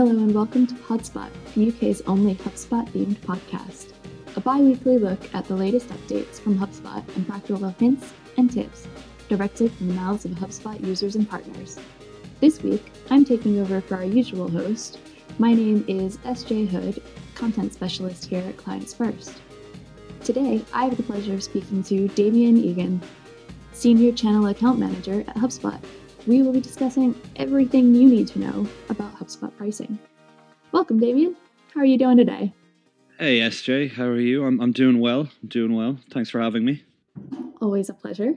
Hello 0.00 0.12
and 0.12 0.34
welcome 0.34 0.66
to 0.66 0.74
Podspot, 0.76 1.28
the 1.54 1.68
UK's 1.68 2.00
only 2.06 2.34
HubSpot 2.34 2.88
themed 2.88 3.18
podcast. 3.18 3.92
A 4.34 4.40
bi 4.40 4.58
weekly 4.58 4.96
look 4.96 5.20
at 5.34 5.44
the 5.44 5.54
latest 5.54 5.88
updates 5.88 6.40
from 6.40 6.58
HubSpot 6.58 7.06
and 7.16 7.28
practical 7.28 7.68
hints 7.68 8.14
and 8.38 8.50
tips 8.50 8.88
directed 9.28 9.70
from 9.72 9.88
the 9.88 9.94
mouths 9.94 10.24
of 10.24 10.30
HubSpot 10.30 10.82
users 10.82 11.16
and 11.16 11.28
partners. 11.28 11.78
This 12.40 12.62
week, 12.62 12.90
I'm 13.10 13.26
taking 13.26 13.60
over 13.60 13.82
for 13.82 13.96
our 13.96 14.04
usual 14.04 14.48
host. 14.48 15.00
My 15.38 15.52
name 15.52 15.84
is 15.86 16.16
SJ 16.16 16.68
Hood, 16.68 17.02
content 17.34 17.74
specialist 17.74 18.24
here 18.24 18.42
at 18.48 18.56
Clients 18.56 18.94
First. 18.94 19.34
Today, 20.24 20.64
I 20.72 20.86
have 20.86 20.96
the 20.96 21.02
pleasure 21.02 21.34
of 21.34 21.42
speaking 21.42 21.82
to 21.82 22.08
Damian 22.08 22.56
Egan, 22.56 23.02
Senior 23.74 24.12
Channel 24.12 24.46
Account 24.46 24.78
Manager 24.78 25.20
at 25.28 25.36
HubSpot. 25.36 25.78
We 26.26 26.42
will 26.42 26.52
be 26.52 26.60
discussing 26.60 27.14
everything 27.36 27.94
you 27.94 28.08
need 28.08 28.28
to 28.28 28.38
know 28.38 28.68
about 28.90 29.16
HubSpot 29.16 29.56
pricing. 29.56 29.98
Welcome, 30.72 31.00
Damien. 31.00 31.34
How 31.74 31.80
are 31.80 31.86
you 31.86 31.96
doing 31.96 32.18
today? 32.18 32.52
Hey, 33.18 33.40
SJ. 33.40 33.92
How 33.92 34.04
are 34.04 34.20
you? 34.20 34.44
I'm, 34.44 34.60
I'm 34.60 34.72
doing 34.72 35.00
well. 35.00 35.20
I'm 35.42 35.48
doing 35.48 35.74
well. 35.74 35.98
Thanks 36.10 36.28
for 36.28 36.40
having 36.40 36.64
me. 36.64 36.84
Always 37.62 37.88
a 37.88 37.94
pleasure. 37.94 38.34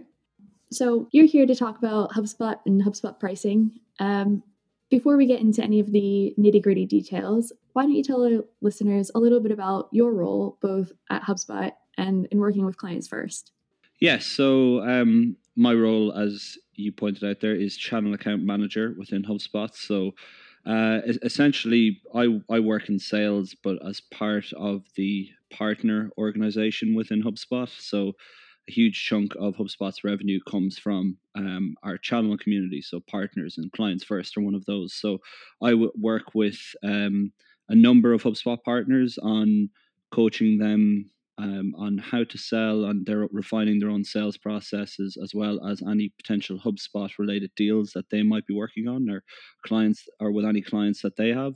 So, 0.72 1.08
you're 1.12 1.26
here 1.26 1.46
to 1.46 1.56
talk 1.56 1.78
about 1.78 2.12
HubSpot 2.12 2.58
and 2.66 2.82
HubSpot 2.82 3.20
pricing. 3.20 3.72
Um, 4.00 4.44
before 4.90 5.18
we 5.18 5.26
get 5.26 5.42
into 5.42 5.62
any 5.62 5.80
of 5.80 5.92
the 5.92 6.34
nitty 6.40 6.62
gritty 6.62 6.86
details, 6.86 7.52
why 7.74 7.84
don't 7.84 7.94
you 7.94 8.04
tell 8.04 8.24
our 8.24 8.44
listeners 8.62 9.12
a 9.14 9.20
little 9.20 9.40
bit 9.40 9.52
about 9.52 9.90
your 9.92 10.14
role 10.14 10.58
both 10.62 10.92
at 11.10 11.24
HubSpot 11.24 11.72
and 11.98 12.28
in 12.32 12.40
working 12.40 12.66
with 12.66 12.78
clients 12.78 13.08
first? 13.08 13.52
Yes. 14.00 14.26
So, 14.26 14.82
um, 14.82 15.38
my 15.56 15.74
role, 15.74 16.12
as 16.14 16.58
you 16.74 16.92
pointed 16.92 17.24
out 17.24 17.40
there, 17.42 17.56
is 17.56 17.78
channel 17.78 18.14
account 18.14 18.44
manager 18.44 18.96
within 18.98 19.24
HubSpot. 19.24 19.74
So, 19.76 20.12
uh, 20.66 21.02
essentially, 21.22 22.02
I, 22.16 22.40
I 22.50 22.60
work 22.60 22.90
in 22.90 22.98
sales, 22.98 23.56
but 23.64 23.86
as 23.86 24.02
part 24.02 24.52
of 24.54 24.84
the 24.96 25.30
partner 25.52 26.10
organization 26.18 26.96
within 26.96 27.24
HubSpot. 27.24 27.70
So, 27.70 28.14
a 28.70 28.72
huge 28.72 29.06
chunk 29.06 29.36
of 29.38 29.56
HubSpot's 29.56 30.06
revenue 30.06 30.40
comes 30.50 30.80
from 30.80 31.18
um, 31.36 31.76
our 31.84 31.98
channel 31.98 32.38
community. 32.38 32.82
So, 32.82 33.02
partners 33.10 33.58
and 33.58 33.72
clients 33.74 34.04
first 34.04 34.38
are 34.38 34.42
one 34.42 34.56
of 34.56 34.66
those. 34.66 34.94
So, 34.96 35.20
I 35.62 35.72
w- 35.72 35.92
work 36.00 36.34
with 36.34 36.60
um, 36.84 37.32
a 37.70 37.76
number 37.76 38.14
of 38.14 38.24
HubSpot 38.24 38.58
partners 38.64 39.18
on 39.22 39.70
coaching 40.12 40.60
them 40.60 41.10
um, 41.44 41.74
on 41.78 41.98
how 41.98 42.24
to 42.24 42.38
sell 42.38 42.86
and 42.86 43.06
they're 43.06 43.28
refining 43.32 43.78
their 43.78 43.90
own 43.90 44.06
sales 44.06 44.38
processes 44.38 45.18
as 45.22 45.36
well 45.36 45.66
as 45.68 45.82
any 45.82 46.14
potential 46.18 46.58
HubSpot 46.58 47.12
related 47.20 47.52
deals 47.58 47.92
that 47.92 48.10
they 48.10 48.24
might 48.24 48.48
be 48.48 48.54
working 48.54 48.88
on 48.88 49.10
or 49.10 49.24
clients 49.66 50.08
or 50.22 50.32
with 50.32 50.46
any 50.46 50.62
clients 50.62 51.02
that 51.02 51.18
they 51.18 51.30
have. 51.30 51.54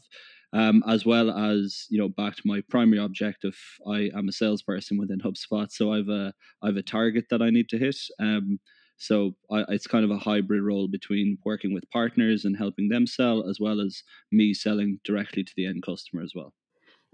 Um, 0.53 0.83
as 0.87 1.05
well 1.05 1.31
as 1.31 1.85
you 1.89 1.99
know, 1.99 2.09
back 2.09 2.35
to 2.35 2.41
my 2.45 2.61
primary 2.69 3.03
objective, 3.03 3.57
I 3.85 4.09
am 4.15 4.29
a 4.29 4.31
salesperson 4.31 4.97
within 4.97 5.19
HubSpot, 5.19 5.69
so 5.69 5.91
I've 5.91 6.07
a 6.07 6.33
I've 6.63 6.77
a 6.77 6.81
target 6.81 7.25
that 7.29 7.41
I 7.41 7.49
need 7.49 7.67
to 7.69 7.77
hit. 7.77 7.97
Um, 8.19 8.57
so 8.97 9.35
I, 9.51 9.65
it's 9.69 9.87
kind 9.87 10.05
of 10.05 10.11
a 10.11 10.17
hybrid 10.17 10.63
role 10.63 10.87
between 10.87 11.37
working 11.45 11.73
with 11.73 11.89
partners 11.91 12.45
and 12.45 12.57
helping 12.57 12.87
them 12.87 13.05
sell, 13.05 13.47
as 13.49 13.59
well 13.59 13.81
as 13.81 14.01
me 14.31 14.53
selling 14.53 14.99
directly 15.03 15.43
to 15.43 15.53
the 15.57 15.65
end 15.65 15.83
customer 15.83 16.23
as 16.23 16.31
well. 16.33 16.53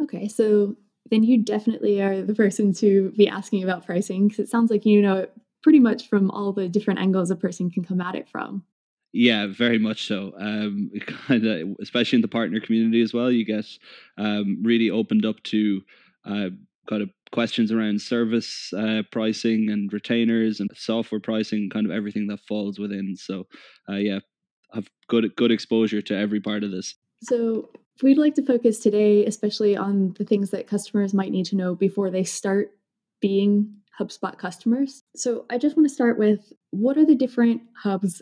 Okay, 0.02 0.28
so 0.28 0.76
then 1.10 1.24
you 1.24 1.44
definitely 1.44 2.02
are 2.02 2.22
the 2.22 2.36
person 2.36 2.74
to 2.74 3.12
be 3.18 3.28
asking 3.28 3.64
about 3.64 3.86
pricing 3.86 4.28
because 4.28 4.40
it 4.40 4.50
sounds 4.50 4.72
like 4.72 4.86
you 4.86 5.02
know 5.02 5.28
pretty 5.62 5.80
much 5.80 6.08
from 6.10 6.30
all 6.32 6.52
the 6.52 6.68
different 6.68 7.00
angles 7.00 7.32
a 7.32 7.36
person 7.36 7.72
can 7.72 7.84
come 7.84 8.02
at 8.02 8.16
it 8.16 8.28
from. 8.28 8.64
Yeah, 9.14 9.48
very 9.48 9.78
much 9.78 10.08
so. 10.08 10.34
Um, 10.38 10.92
kind 11.28 11.46
of, 11.46 11.76
especially 11.82 12.18
in 12.18 12.22
the 12.22 12.28
partner 12.28 12.60
community 12.60 13.02
as 13.02 13.14
well, 13.14 13.32
you 13.32 13.46
get 13.46 13.66
um, 14.18 14.60
really 14.64 14.90
opened 14.90 15.26
up 15.26 15.42
to 15.44 15.82
uh, 16.26 16.50
kind 16.90 17.02
of 17.02 17.10
questions 17.32 17.72
around 17.72 18.02
service 18.02 18.74
uh, 18.74 19.04
pricing 19.12 19.70
and 19.70 19.94
retainers 19.94 20.60
and 20.60 20.70
software 20.76 21.22
pricing, 21.22 21.70
kind 21.70 21.86
of 21.86 21.92
everything 21.92 22.28
that 22.28 22.40
falls 22.48 22.80
within. 22.80 23.16
So, 23.16 23.48
uh, 23.88 23.96
yeah, 23.96 24.20
have 24.74 24.88
good 25.08 25.36
good 25.36 25.52
exposure 25.52 26.02
to 26.02 26.18
every 26.18 26.42
part 26.42 26.64
of 26.64 26.72
this. 26.72 26.96
So, 27.22 27.70
we'd 28.02 28.18
like 28.18 28.36
to 28.36 28.46
focus 28.46 28.80
today, 28.80 29.26
especially 29.26 29.78
on 29.78 30.14
the 30.18 30.26
things 30.26 30.50
that 30.50 30.68
customers 30.68 31.14
might 31.14 31.32
need 31.32 31.46
to 31.48 31.56
know 31.56 31.76
before 31.76 32.10
they 32.10 32.24
start 32.24 32.72
being 33.22 33.76
HubSpot 34.00 34.38
customers. 34.38 35.04
So, 35.16 35.46
I 35.50 35.58
just 35.58 35.78
want 35.78 35.88
to 35.88 35.94
start 35.94 36.18
with 36.18 36.52
what 36.72 36.98
are 36.98 37.06
the 37.06 37.16
different 37.16 37.62
hubs 37.76 38.22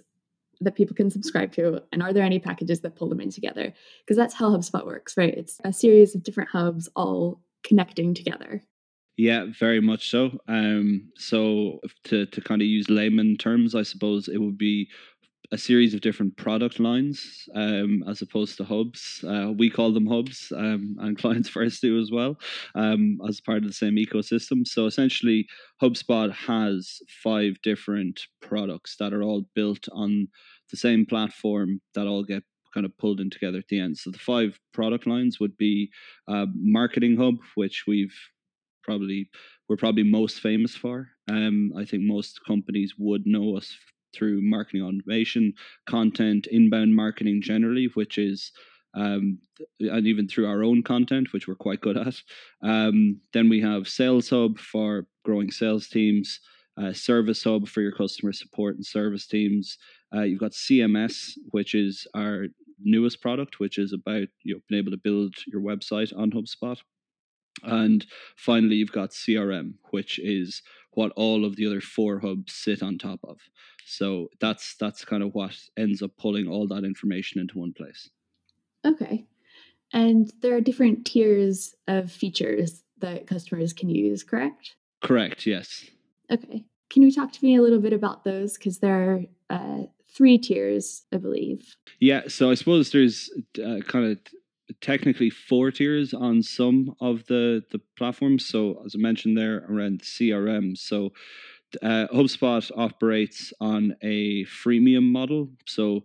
that 0.61 0.75
people 0.75 0.95
can 0.95 1.09
subscribe 1.09 1.51
to? 1.53 1.81
And 1.91 2.01
are 2.01 2.13
there 2.13 2.23
any 2.23 2.39
packages 2.39 2.81
that 2.81 2.95
pull 2.95 3.09
them 3.09 3.19
in 3.19 3.31
together? 3.31 3.73
Because 4.05 4.17
that's 4.17 4.33
how 4.33 4.51
HubSpot 4.51 4.85
works, 4.85 5.17
right? 5.17 5.33
It's 5.33 5.59
a 5.63 5.73
series 5.73 6.15
of 6.15 6.23
different 6.23 6.49
hubs 6.51 6.87
all 6.95 7.41
connecting 7.63 8.13
together. 8.13 8.63
Yeah, 9.17 9.47
very 9.59 9.81
much 9.81 10.09
so. 10.09 10.39
Um, 10.47 11.11
so 11.15 11.79
to 12.05 12.25
to 12.27 12.41
kind 12.41 12.61
of 12.61 12.67
use 12.67 12.89
layman 12.89 13.37
terms, 13.37 13.75
I 13.75 13.83
suppose 13.83 14.27
it 14.27 14.37
would 14.37 14.57
be 14.57 14.87
a 15.51 15.57
series 15.57 15.93
of 15.93 16.01
different 16.01 16.35
product 16.37 16.79
lines 16.79 17.47
um, 17.55 18.03
as 18.07 18.21
opposed 18.21 18.57
to 18.57 18.63
hubs. 18.63 19.23
Uh, 19.27 19.51
we 19.55 19.69
call 19.69 19.91
them 19.91 20.07
hubs, 20.07 20.51
um, 20.55 20.95
and 20.99 21.17
clients 21.21 21.49
first 21.49 21.81
do 21.81 21.99
as 21.99 22.09
well, 22.11 22.37
um, 22.75 23.19
as 23.27 23.41
part 23.41 23.57
of 23.59 23.65
the 23.65 23.73
same 23.73 23.95
ecosystem. 23.95 24.65
So 24.65 24.85
essentially, 24.85 25.47
HubSpot 25.81 26.31
has 26.33 26.99
five 27.23 27.61
different 27.63 28.21
products 28.41 28.95
that 28.99 29.13
are 29.13 29.23
all 29.23 29.45
built 29.53 29.87
on 29.91 30.27
the 30.69 30.77
same 30.77 31.05
platform 31.05 31.81
that 31.95 32.07
all 32.07 32.23
get 32.23 32.43
kind 32.73 32.85
of 32.85 32.97
pulled 32.97 33.19
in 33.19 33.29
together 33.29 33.57
at 33.57 33.67
the 33.67 33.79
end. 33.79 33.97
So 33.97 34.11
the 34.11 34.19
five 34.19 34.57
product 34.73 35.05
lines 35.05 35.41
would 35.41 35.57
be 35.57 35.89
uh, 36.29 36.45
Marketing 36.55 37.17
Hub, 37.17 37.35
which 37.55 37.83
we've 37.85 38.15
probably 38.83 39.29
we're 39.67 39.77
probably 39.77 40.03
most 40.03 40.39
famous 40.39 40.75
for. 40.75 41.09
Um, 41.29 41.71
I 41.77 41.85
think 41.85 42.03
most 42.03 42.39
companies 42.45 42.93
would 42.97 43.23
know 43.25 43.57
us 43.57 43.75
through 44.13 44.41
marketing 44.41 44.81
automation, 44.81 45.53
content, 45.87 46.47
inbound 46.47 46.95
marketing 46.95 47.41
generally, 47.41 47.89
which 47.93 48.17
is 48.17 48.51
um, 48.93 49.39
and 49.79 50.05
even 50.05 50.27
through 50.27 50.47
our 50.47 50.63
own 50.63 50.83
content, 50.83 51.31
which 51.31 51.47
we're 51.47 51.55
quite 51.55 51.81
good 51.81 51.97
at. 51.97 52.15
Um, 52.61 53.21
then 53.33 53.47
we 53.49 53.61
have 53.61 53.87
Sales 53.87 54.29
Hub 54.29 54.57
for 54.57 55.07
growing 55.23 55.51
sales 55.51 55.87
teams, 55.87 56.39
uh, 56.77 56.93
Service 56.93 57.43
Hub 57.43 57.67
for 57.67 57.81
your 57.81 57.91
customer 57.91 58.33
support 58.33 58.75
and 58.75 58.85
service 58.85 59.27
teams. 59.27 59.77
Uh, 60.13 60.23
you've 60.23 60.39
got 60.39 60.51
CMS, 60.51 61.31
which 61.51 61.73
is 61.73 62.05
our 62.15 62.47
newest 62.83 63.21
product, 63.21 63.59
which 63.59 63.77
is 63.77 63.93
about 63.93 64.27
you 64.43 64.55
know 64.55 64.61
being 64.67 64.79
able 64.79 64.91
to 64.91 64.97
build 64.97 65.35
your 65.47 65.61
website 65.61 66.15
on 66.17 66.31
HubSpot. 66.31 66.77
And 67.63 68.05
finally, 68.37 68.75
you've 68.75 68.91
got 68.91 69.11
CRM, 69.11 69.73
which 69.91 70.19
is 70.19 70.61
what 70.91 71.11
all 71.15 71.45
of 71.45 71.55
the 71.55 71.67
other 71.67 71.81
four 71.81 72.19
hubs 72.19 72.53
sit 72.53 72.81
on 72.81 72.97
top 72.97 73.19
of. 73.23 73.37
So 73.85 74.27
that's 74.39 74.75
that's 74.79 75.05
kind 75.05 75.23
of 75.23 75.33
what 75.33 75.55
ends 75.77 76.01
up 76.01 76.11
pulling 76.17 76.47
all 76.47 76.67
that 76.67 76.83
information 76.83 77.41
into 77.41 77.59
one 77.59 77.73
place. 77.73 78.09
Okay. 78.85 79.25
And 79.93 80.31
there 80.41 80.55
are 80.55 80.61
different 80.61 81.05
tiers 81.05 81.75
of 81.87 82.11
features 82.11 82.83
that 82.99 83.27
customers 83.27 83.73
can 83.73 83.89
use, 83.89 84.23
correct? 84.23 84.75
Correct, 85.03 85.45
yes. 85.45 85.85
Okay. 86.31 86.65
Can 86.89 87.01
you 87.01 87.11
talk 87.11 87.31
to 87.33 87.45
me 87.45 87.55
a 87.55 87.61
little 87.61 87.79
bit 87.79 87.93
about 87.93 88.23
those? 88.23 88.57
Because 88.57 88.79
there 88.79 89.11
are 89.11 89.21
uh, 89.49 89.83
three 90.15 90.37
tiers, 90.37 91.03
I 91.11 91.17
believe. 91.17 91.75
Yeah, 91.99 92.23
so 92.27 92.51
I 92.51 92.55
suppose 92.55 92.91
there's 92.91 93.29
uh, 93.57 93.79
kind 93.87 94.11
of 94.11 94.19
technically 94.79 95.29
four 95.29 95.71
tiers 95.71 96.13
on 96.13 96.41
some 96.41 96.95
of 97.01 97.25
the 97.27 97.63
the 97.71 97.81
platforms. 97.97 98.45
So 98.45 98.81
as 98.85 98.95
I 98.95 98.99
mentioned 98.99 99.37
there, 99.37 99.65
around 99.69 100.01
CRM. 100.01 100.77
So 100.77 101.11
uh, 101.81 102.07
HubSpot 102.13 102.69
operates 102.75 103.53
on 103.59 103.95
a 104.01 104.45
freemium 104.45 105.11
model. 105.11 105.49
So 105.65 106.03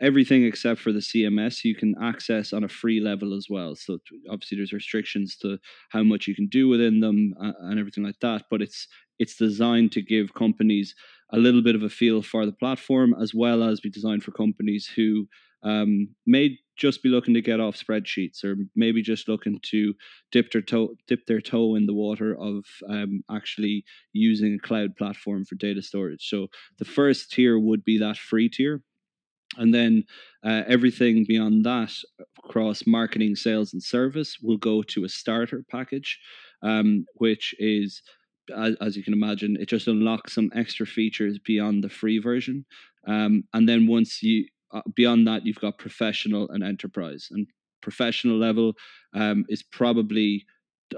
everything 0.00 0.44
except 0.44 0.80
for 0.80 0.92
the 0.92 1.00
CMS 1.00 1.64
you 1.64 1.74
can 1.74 1.94
access 2.02 2.52
on 2.52 2.64
a 2.64 2.68
free 2.68 3.00
level 3.00 3.34
as 3.34 3.46
well. 3.48 3.76
So 3.76 3.98
obviously 4.30 4.56
there's 4.56 4.72
restrictions 4.72 5.36
to 5.38 5.58
how 5.90 6.02
much 6.02 6.26
you 6.26 6.34
can 6.34 6.48
do 6.48 6.68
within 6.68 7.00
them 7.00 7.34
uh, 7.40 7.52
and 7.60 7.78
everything 7.78 8.04
like 8.04 8.20
that. 8.20 8.44
But 8.50 8.62
it's 8.62 8.88
it's 9.18 9.36
designed 9.36 9.92
to 9.92 10.02
give 10.02 10.34
companies 10.34 10.94
a 11.32 11.38
little 11.38 11.62
bit 11.62 11.76
of 11.76 11.82
a 11.82 11.88
feel 11.88 12.22
for 12.22 12.44
the 12.44 12.52
platform 12.52 13.14
as 13.20 13.34
well 13.34 13.62
as 13.62 13.80
be 13.80 13.90
designed 13.90 14.24
for 14.24 14.32
companies 14.32 14.86
who 14.86 15.28
um, 15.62 16.08
may 16.26 16.58
just 16.76 17.02
be 17.02 17.08
looking 17.08 17.34
to 17.34 17.42
get 17.42 17.60
off 17.60 17.76
spreadsheets 17.76 18.42
or 18.44 18.56
maybe 18.74 19.02
just 19.02 19.28
looking 19.28 19.60
to 19.62 19.94
dip 20.30 20.50
their 20.50 20.62
toe 20.62 20.94
dip 21.06 21.26
their 21.26 21.40
toe 21.40 21.76
in 21.76 21.86
the 21.86 21.94
water 21.94 22.34
of 22.38 22.64
um, 22.88 23.22
actually 23.30 23.84
using 24.12 24.54
a 24.54 24.66
cloud 24.66 24.96
platform 24.96 25.44
for 25.44 25.54
data 25.56 25.82
storage. 25.82 26.28
So 26.28 26.48
the 26.78 26.84
first 26.84 27.30
tier 27.30 27.58
would 27.58 27.84
be 27.84 27.98
that 27.98 28.16
free 28.16 28.48
tier. 28.48 28.82
And 29.58 29.74
then 29.74 30.04
uh, 30.42 30.62
everything 30.66 31.26
beyond 31.28 31.66
that 31.66 31.92
across 32.42 32.86
marketing 32.86 33.36
sales 33.36 33.74
and 33.74 33.82
service 33.82 34.38
will 34.42 34.56
go 34.56 34.82
to 34.82 35.04
a 35.04 35.10
starter 35.10 35.62
package 35.70 36.18
um, 36.62 37.06
which 37.14 37.54
is 37.58 38.02
as, 38.56 38.96
you 38.96 39.04
can 39.04 39.12
imagine 39.12 39.56
it 39.60 39.68
just 39.68 39.86
unlocks 39.86 40.34
some 40.34 40.50
extra 40.54 40.86
features 40.86 41.38
beyond 41.38 41.82
the 41.82 41.88
free 41.88 42.18
version. 42.18 42.64
Um, 43.06 43.44
and 43.52 43.68
then 43.68 43.86
once 43.86 44.22
you 44.22 44.46
beyond 44.94 45.26
that, 45.26 45.44
you've 45.46 45.60
got 45.60 45.78
professional 45.78 46.48
and 46.50 46.62
enterprise. 46.62 47.28
And 47.30 47.46
professional 47.82 48.38
level 48.38 48.74
um, 49.14 49.44
is 49.48 49.62
probably 49.62 50.46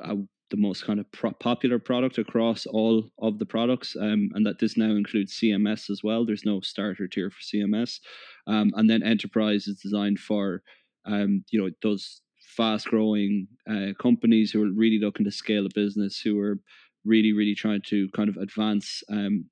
uh, 0.02 0.16
the 0.50 0.56
most 0.56 0.84
kind 0.84 1.00
of 1.00 1.10
pro- 1.10 1.32
popular 1.32 1.78
product 1.78 2.18
across 2.18 2.66
all 2.66 3.10
of 3.20 3.38
the 3.38 3.46
products, 3.46 3.96
um, 4.00 4.30
and 4.34 4.46
that 4.46 4.58
this 4.60 4.76
now 4.76 4.90
includes 4.90 5.38
CMS 5.38 5.90
as 5.90 6.02
well. 6.04 6.24
There's 6.24 6.44
no 6.44 6.60
starter 6.60 7.08
tier 7.08 7.30
for 7.30 7.40
CMS, 7.40 7.98
um, 8.46 8.70
and 8.76 8.88
then 8.88 9.02
enterprise 9.02 9.66
is 9.66 9.80
designed 9.80 10.18
for 10.18 10.62
um, 11.06 11.44
you 11.50 11.60
know 11.60 11.70
those 11.82 12.20
fast 12.56 12.86
growing 12.86 13.48
uh, 13.68 13.92
companies 14.00 14.52
who 14.52 14.62
are 14.62 14.72
really 14.72 15.00
looking 15.00 15.24
to 15.24 15.32
scale 15.32 15.66
a 15.66 15.70
business, 15.74 16.20
who 16.20 16.38
are 16.38 16.58
really 17.04 17.32
really 17.32 17.54
trying 17.54 17.82
to 17.86 18.08
kind 18.14 18.28
of 18.28 18.36
advance 18.36 19.02
um, 19.10 19.46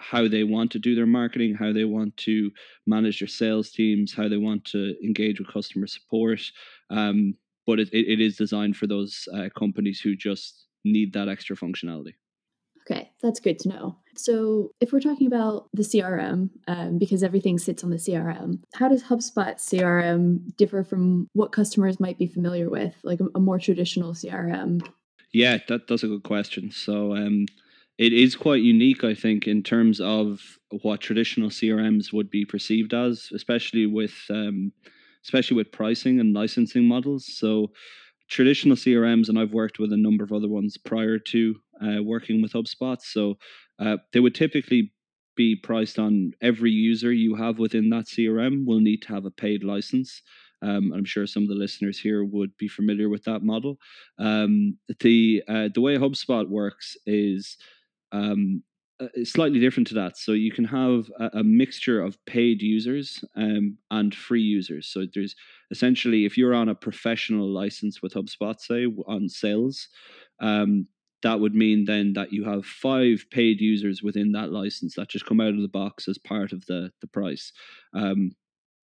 how 0.00 0.26
they 0.26 0.44
want 0.44 0.72
to 0.72 0.78
do 0.78 0.94
their 0.94 1.06
marketing, 1.06 1.54
how 1.54 1.72
they 1.72 1.84
want 1.84 2.16
to 2.16 2.50
manage 2.86 3.20
their 3.20 3.28
sales 3.28 3.70
teams, 3.70 4.14
how 4.14 4.28
they 4.28 4.36
want 4.36 4.64
to 4.64 4.94
engage 5.04 5.38
with 5.38 5.52
customer 5.52 5.86
support. 5.86 6.40
Um, 6.90 7.34
but 7.66 7.78
it, 7.78 7.88
it 7.92 8.20
is 8.20 8.36
designed 8.36 8.76
for 8.76 8.86
those 8.86 9.28
uh, 9.34 9.48
companies 9.56 10.00
who 10.00 10.16
just 10.16 10.66
need 10.84 11.12
that 11.12 11.28
extra 11.28 11.56
functionality. 11.56 12.14
Okay, 12.90 13.10
that's 13.22 13.38
good 13.38 13.58
to 13.60 13.68
know. 13.68 13.96
So, 14.16 14.72
if 14.80 14.92
we're 14.92 15.00
talking 15.00 15.26
about 15.26 15.68
the 15.72 15.82
CRM, 15.82 16.50
um, 16.66 16.98
because 16.98 17.22
everything 17.22 17.58
sits 17.58 17.84
on 17.84 17.90
the 17.90 17.96
CRM, 17.96 18.62
how 18.74 18.88
does 18.88 19.04
HubSpot 19.04 19.54
CRM 19.56 20.56
differ 20.56 20.82
from 20.82 21.28
what 21.32 21.52
customers 21.52 22.00
might 22.00 22.18
be 22.18 22.26
familiar 22.26 22.68
with, 22.68 22.94
like 23.04 23.20
a, 23.20 23.26
a 23.36 23.40
more 23.40 23.58
traditional 23.58 24.12
CRM? 24.12 24.84
Yeah, 25.32 25.58
that, 25.68 25.86
that's 25.86 26.02
a 26.02 26.08
good 26.08 26.24
question. 26.24 26.72
So, 26.72 27.14
um, 27.14 27.46
it 28.00 28.14
is 28.14 28.34
quite 28.34 28.62
unique, 28.62 29.04
I 29.04 29.12
think, 29.12 29.46
in 29.46 29.62
terms 29.62 30.00
of 30.00 30.40
what 30.80 31.02
traditional 31.02 31.50
CRMs 31.50 32.14
would 32.14 32.30
be 32.30 32.46
perceived 32.46 32.94
as, 32.94 33.28
especially 33.34 33.84
with 33.84 34.14
um, 34.30 34.72
especially 35.22 35.58
with 35.58 35.70
pricing 35.70 36.18
and 36.18 36.32
licensing 36.32 36.86
models. 36.88 37.26
So 37.36 37.72
traditional 38.26 38.74
CRMs, 38.74 39.28
and 39.28 39.38
I've 39.38 39.52
worked 39.52 39.78
with 39.78 39.92
a 39.92 39.98
number 39.98 40.24
of 40.24 40.32
other 40.32 40.48
ones 40.48 40.78
prior 40.78 41.18
to 41.18 41.56
uh, 41.84 42.02
working 42.02 42.40
with 42.40 42.54
HubSpot. 42.54 42.96
So 43.02 43.34
uh, 43.78 43.98
they 44.14 44.20
would 44.20 44.34
typically 44.34 44.94
be 45.36 45.54
priced 45.54 45.98
on 45.98 46.32
every 46.40 46.70
user 46.70 47.12
you 47.12 47.34
have 47.34 47.58
within 47.58 47.90
that 47.90 48.06
CRM 48.06 48.64
will 48.64 48.80
need 48.80 49.02
to 49.02 49.08
have 49.08 49.26
a 49.26 49.30
paid 49.30 49.62
license. 49.62 50.22
Um, 50.62 50.92
I'm 50.94 51.04
sure 51.04 51.26
some 51.26 51.42
of 51.42 51.50
the 51.50 51.54
listeners 51.54 51.98
here 51.98 52.24
would 52.24 52.56
be 52.56 52.68
familiar 52.68 53.10
with 53.10 53.24
that 53.24 53.42
model. 53.42 53.76
Um, 54.18 54.78
the 55.00 55.42
uh, 55.46 55.68
the 55.74 55.82
way 55.82 55.98
HubSpot 55.98 56.48
works 56.48 56.96
is 57.06 57.58
um, 58.12 58.62
uh, 59.00 59.06
slightly 59.24 59.58
different 59.58 59.86
to 59.88 59.94
that. 59.94 60.18
So 60.18 60.32
you 60.32 60.52
can 60.52 60.64
have 60.64 61.10
a, 61.18 61.38
a 61.38 61.44
mixture 61.44 62.02
of 62.02 62.22
paid 62.26 62.60
users 62.60 63.24
um, 63.34 63.78
and 63.90 64.14
free 64.14 64.42
users. 64.42 64.88
So 64.88 65.06
there's 65.14 65.34
essentially, 65.70 66.26
if 66.26 66.36
you're 66.36 66.54
on 66.54 66.68
a 66.68 66.74
professional 66.74 67.48
license 67.48 68.02
with 68.02 68.12
HubSpot, 68.12 68.60
say 68.60 68.84
on 69.06 69.28
sales, 69.28 69.88
um, 70.40 70.86
that 71.22 71.40
would 71.40 71.54
mean 71.54 71.84
then 71.84 72.12
that 72.14 72.32
you 72.32 72.44
have 72.44 72.64
five 72.64 73.24
paid 73.30 73.60
users 73.60 74.02
within 74.02 74.32
that 74.32 74.52
license 74.52 74.94
that 74.94 75.08
just 75.08 75.26
come 75.26 75.40
out 75.40 75.54
of 75.54 75.60
the 75.62 75.68
box 75.68 76.08
as 76.08 76.18
part 76.18 76.52
of 76.52 76.64
the 76.66 76.90
the 77.00 77.06
price. 77.08 77.52
Um, 77.94 78.32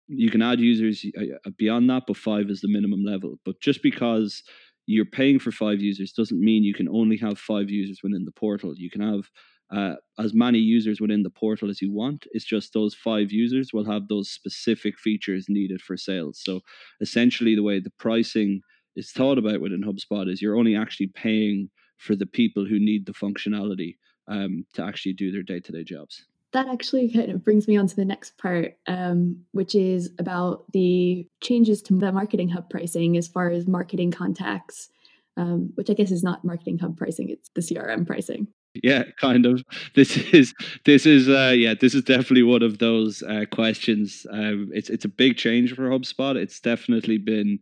you 0.06 0.30
can 0.30 0.42
add 0.42 0.60
users 0.60 1.04
uh, 1.16 1.50
beyond 1.56 1.88
that, 1.90 2.04
but 2.06 2.16
five 2.16 2.50
is 2.50 2.60
the 2.60 2.68
minimum 2.68 3.04
level. 3.04 3.38
But 3.44 3.60
just 3.60 3.82
because 3.82 4.42
you're 4.86 5.04
paying 5.04 5.38
for 5.38 5.52
five 5.52 5.80
users 5.80 6.12
doesn't 6.12 6.40
mean 6.40 6.64
you 6.64 6.74
can 6.74 6.88
only 6.88 7.16
have 7.18 7.38
five 7.38 7.70
users 7.70 8.00
within 8.02 8.24
the 8.24 8.32
portal. 8.32 8.74
You 8.76 8.90
can 8.90 9.00
have 9.00 9.30
uh, 9.72 9.96
as 10.18 10.34
many 10.34 10.58
users 10.58 11.00
within 11.00 11.22
the 11.22 11.30
portal 11.30 11.70
as 11.70 11.80
you 11.80 11.92
want. 11.92 12.26
It's 12.32 12.44
just 12.44 12.72
those 12.72 12.94
five 12.94 13.30
users 13.30 13.72
will 13.72 13.84
have 13.84 14.08
those 14.08 14.30
specific 14.30 14.98
features 14.98 15.46
needed 15.48 15.80
for 15.80 15.96
sales. 15.96 16.40
So 16.42 16.60
essentially, 17.00 17.54
the 17.54 17.62
way 17.62 17.78
the 17.78 17.92
pricing 17.98 18.62
is 18.96 19.12
thought 19.12 19.38
about 19.38 19.60
within 19.60 19.84
HubSpot 19.84 20.30
is 20.30 20.42
you're 20.42 20.56
only 20.56 20.74
actually 20.74 21.08
paying 21.08 21.70
for 21.98 22.16
the 22.16 22.26
people 22.26 22.66
who 22.66 22.80
need 22.80 23.06
the 23.06 23.12
functionality 23.12 23.96
um, 24.26 24.64
to 24.74 24.82
actually 24.82 25.12
do 25.12 25.30
their 25.30 25.42
day 25.42 25.60
to 25.60 25.72
day 25.72 25.84
jobs 25.84 26.24
that 26.52 26.68
actually 26.68 27.12
kind 27.12 27.30
of 27.30 27.44
brings 27.44 27.68
me 27.68 27.76
on 27.76 27.86
to 27.86 27.96
the 27.96 28.04
next 28.04 28.36
part, 28.38 28.76
um, 28.86 29.44
which 29.52 29.74
is 29.74 30.10
about 30.18 30.64
the 30.72 31.26
changes 31.40 31.82
to 31.82 31.98
the 31.98 32.12
Marketing 32.12 32.48
Hub 32.48 32.68
pricing 32.68 33.16
as 33.16 33.28
far 33.28 33.50
as 33.50 33.66
marketing 33.66 34.10
contacts, 34.10 34.88
um, 35.36 35.70
which 35.74 35.90
I 35.90 35.94
guess 35.94 36.10
is 36.10 36.22
not 36.22 36.44
Marketing 36.44 36.78
Hub 36.78 36.96
pricing; 36.96 37.30
it's 37.30 37.50
the 37.54 37.60
CRM 37.60 38.06
pricing. 38.06 38.48
Yeah, 38.74 39.04
kind 39.20 39.46
of. 39.46 39.64
This 39.94 40.16
is 40.32 40.54
this 40.84 41.06
is 41.06 41.28
uh, 41.28 41.54
yeah, 41.56 41.74
this 41.74 41.94
is 41.94 42.02
definitely 42.02 42.44
one 42.44 42.62
of 42.62 42.78
those 42.78 43.22
uh, 43.22 43.44
questions. 43.50 44.26
Um, 44.30 44.70
it's 44.72 44.90
it's 44.90 45.04
a 45.04 45.08
big 45.08 45.36
change 45.36 45.74
for 45.74 45.88
HubSpot. 45.88 46.36
It's 46.36 46.60
definitely 46.60 47.18
been 47.18 47.58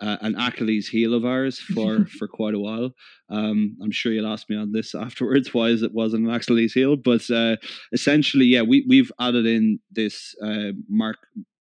uh, 0.00 0.16
an 0.20 0.34
Achilles 0.36 0.88
heel 0.88 1.14
of 1.14 1.24
ours 1.24 1.58
for 1.58 2.06
for 2.18 2.28
quite 2.28 2.54
a 2.54 2.58
while. 2.58 2.90
Um, 3.30 3.76
I'm 3.82 3.90
sure 3.90 4.12
you'll 4.12 4.32
ask 4.32 4.48
me 4.48 4.56
on 4.56 4.72
this 4.72 4.94
afterwards 4.94 5.54
why 5.54 5.68
is 5.68 5.82
it 5.82 5.94
wasn't 5.94 6.26
an 6.26 6.34
Achilles 6.34 6.74
heel, 6.74 6.96
but 6.96 7.28
uh, 7.30 7.56
essentially, 7.92 8.46
yeah, 8.46 8.62
we 8.62 8.84
we've 8.88 9.12
added 9.20 9.46
in 9.46 9.80
this 9.90 10.34
uh, 10.42 10.72
mark 10.88 11.16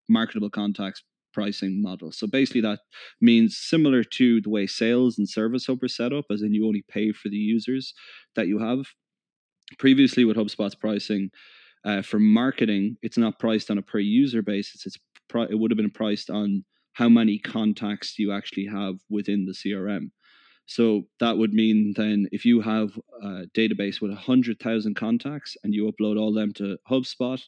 marketable 0.09 0.49
contacts 0.49 1.03
pricing 1.33 1.81
model. 1.81 2.11
So 2.11 2.27
basically, 2.27 2.61
that 2.61 2.79
means 3.21 3.57
similar 3.57 4.03
to 4.03 4.41
the 4.41 4.49
way 4.49 4.67
sales 4.67 5.17
and 5.17 5.27
service 5.27 5.65
hub 5.65 5.83
are 5.83 5.87
set 5.87 6.13
up, 6.13 6.25
as 6.31 6.41
in 6.41 6.53
you 6.53 6.65
only 6.65 6.85
pay 6.89 7.11
for 7.11 7.29
the 7.29 7.35
users 7.35 7.93
that 8.35 8.47
you 8.47 8.59
have. 8.59 8.85
Previously, 9.79 10.25
with 10.25 10.37
HubSpot's 10.37 10.75
pricing. 10.75 11.29
Uh, 11.83 12.01
for 12.01 12.19
marketing, 12.19 12.97
it's 13.03 13.17
not 13.17 13.37
priced 13.37 13.69
on 13.69 13.77
a 13.77 13.81
per 13.81 13.99
user 13.99 14.41
basis. 14.41 14.87
It's 14.87 14.97
pri- 15.29 15.47
it 15.49 15.59
would 15.59 15.69
have 15.69 15.77
been 15.77 15.91
priced 15.91 16.31
on 16.31 16.65
how 16.95 17.09
many 17.09 17.37
contacts 17.37 18.17
you 18.17 18.31
actually 18.31 18.65
have 18.65 18.95
within 19.09 19.45
the 19.45 19.53
CRM. 19.53 20.11
So 20.65 21.03
that 21.19 21.37
would 21.37 21.53
mean 21.53 21.93
then 21.95 22.27
if 22.31 22.43
you 22.45 22.61
have 22.61 22.97
a 23.21 23.43
database 23.55 24.01
with 24.01 24.11
100,000 24.11 24.95
contacts 24.95 25.55
and 25.63 25.73
you 25.73 25.91
upload 25.91 26.19
all 26.19 26.33
them 26.33 26.53
to 26.53 26.77
HubSpot, 26.89 27.41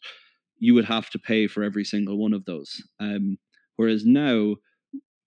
you 0.60 0.74
would 0.74 0.86
have 0.86 1.10
to 1.12 1.20
pay 1.20 1.48
for 1.48 1.64
every 1.64 1.84
single 1.84 2.18
one 2.18 2.34
of 2.34 2.46
those. 2.46 2.82
Um, 3.00 3.38
whereas 3.78 4.06
now, 4.06 4.56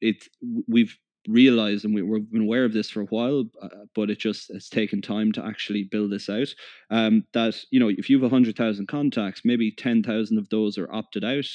it 0.00 0.24
we've 0.68 0.96
realized 1.28 1.84
and 1.84 1.94
we, 1.94 2.00
have 2.00 2.32
been 2.32 2.42
aware 2.42 2.64
of 2.64 2.72
this 2.72 2.90
for 2.90 3.02
a 3.02 3.06
while, 3.06 3.44
uh, 3.60 3.68
but 3.94 4.10
it 4.10 4.18
just 4.18 4.52
has 4.52 4.68
taken 4.68 5.02
time 5.02 5.32
to 5.32 5.44
actually 5.44 5.84
build 5.84 6.10
this 6.10 6.28
out. 6.28 6.48
Um, 6.90 7.24
that 7.34 7.56
you 7.70 7.80
know, 7.80 7.88
if 7.88 8.08
you 8.08 8.16
have 8.16 8.22
100,000 8.22 8.86
contacts, 8.86 9.42
maybe 9.44 9.70
10,000 9.70 10.38
of 10.38 10.48
those 10.48 10.78
are 10.78 10.92
opted 10.92 11.24
out 11.24 11.48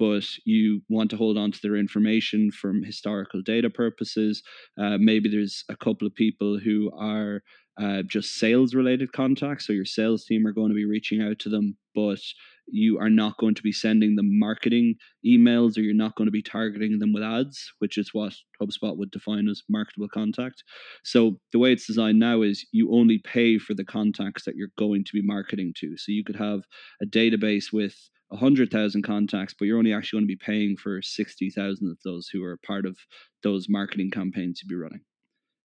but 0.00 0.24
you 0.46 0.80
want 0.88 1.10
to 1.10 1.16
hold 1.18 1.36
on 1.36 1.52
to 1.52 1.58
their 1.62 1.76
information 1.76 2.50
from 2.50 2.82
historical 2.82 3.42
data 3.42 3.68
purposes. 3.68 4.42
Uh, 4.80 4.96
maybe 4.98 5.28
there's 5.28 5.62
a 5.68 5.76
couple 5.76 6.06
of 6.06 6.14
people 6.14 6.58
who 6.58 6.90
are 6.98 7.42
uh, 7.78 8.02
just 8.06 8.36
sales 8.36 8.74
related 8.74 9.12
contacts, 9.12 9.66
so 9.66 9.74
your 9.74 9.84
sales 9.84 10.24
team 10.24 10.46
are 10.46 10.52
going 10.52 10.70
to 10.70 10.74
be 10.74 10.86
reaching 10.86 11.20
out 11.20 11.38
to 11.38 11.50
them, 11.50 11.76
but 11.94 12.18
you 12.66 12.98
are 12.98 13.10
not 13.10 13.36
going 13.36 13.54
to 13.54 13.62
be 13.62 13.72
sending 13.72 14.16
them 14.16 14.38
marketing 14.38 14.94
emails 15.26 15.76
or 15.76 15.80
you're 15.80 15.94
not 15.94 16.14
going 16.16 16.26
to 16.26 16.32
be 16.32 16.42
targeting 16.42 16.98
them 16.98 17.12
with 17.12 17.22
ads, 17.22 17.72
which 17.80 17.98
is 17.98 18.14
what 18.14 18.32
HubSpot 18.62 18.96
would 18.96 19.10
define 19.10 19.48
as 19.48 19.62
marketable 19.68 20.08
contact. 20.08 20.62
So 21.04 21.40
the 21.52 21.58
way 21.58 21.72
it's 21.72 21.86
designed 21.86 22.18
now 22.18 22.42
is 22.42 22.66
you 22.72 22.90
only 22.92 23.18
pay 23.18 23.58
for 23.58 23.74
the 23.74 23.84
contacts 23.84 24.44
that 24.44 24.56
you're 24.56 24.68
going 24.78 25.04
to 25.04 25.12
be 25.12 25.22
marketing 25.22 25.74
to. 25.78 25.96
So 25.98 26.12
you 26.12 26.24
could 26.24 26.36
have 26.36 26.60
a 27.02 27.06
database 27.06 27.72
with 27.72 27.96
100,000 28.30 29.02
contacts, 29.02 29.54
but 29.58 29.66
you're 29.66 29.78
only 29.78 29.92
actually 29.92 30.18
going 30.18 30.28
to 30.28 30.36
be 30.36 30.44
paying 30.44 30.76
for 30.76 31.02
60,000 31.02 31.90
of 31.90 31.98
those 32.04 32.28
who 32.28 32.42
are 32.44 32.56
part 32.58 32.86
of 32.86 32.96
those 33.42 33.66
marketing 33.68 34.10
campaigns 34.10 34.60
you'd 34.62 34.68
be 34.68 34.76
running. 34.76 35.00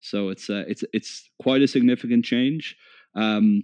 So 0.02 0.30
it's 0.30 0.50
uh, 0.50 0.66
it's 0.68 0.84
it's 0.94 1.30
quite 1.42 1.64
a 1.64 1.68
significant 1.68 2.26
change 2.26 2.76
um, 3.16 3.64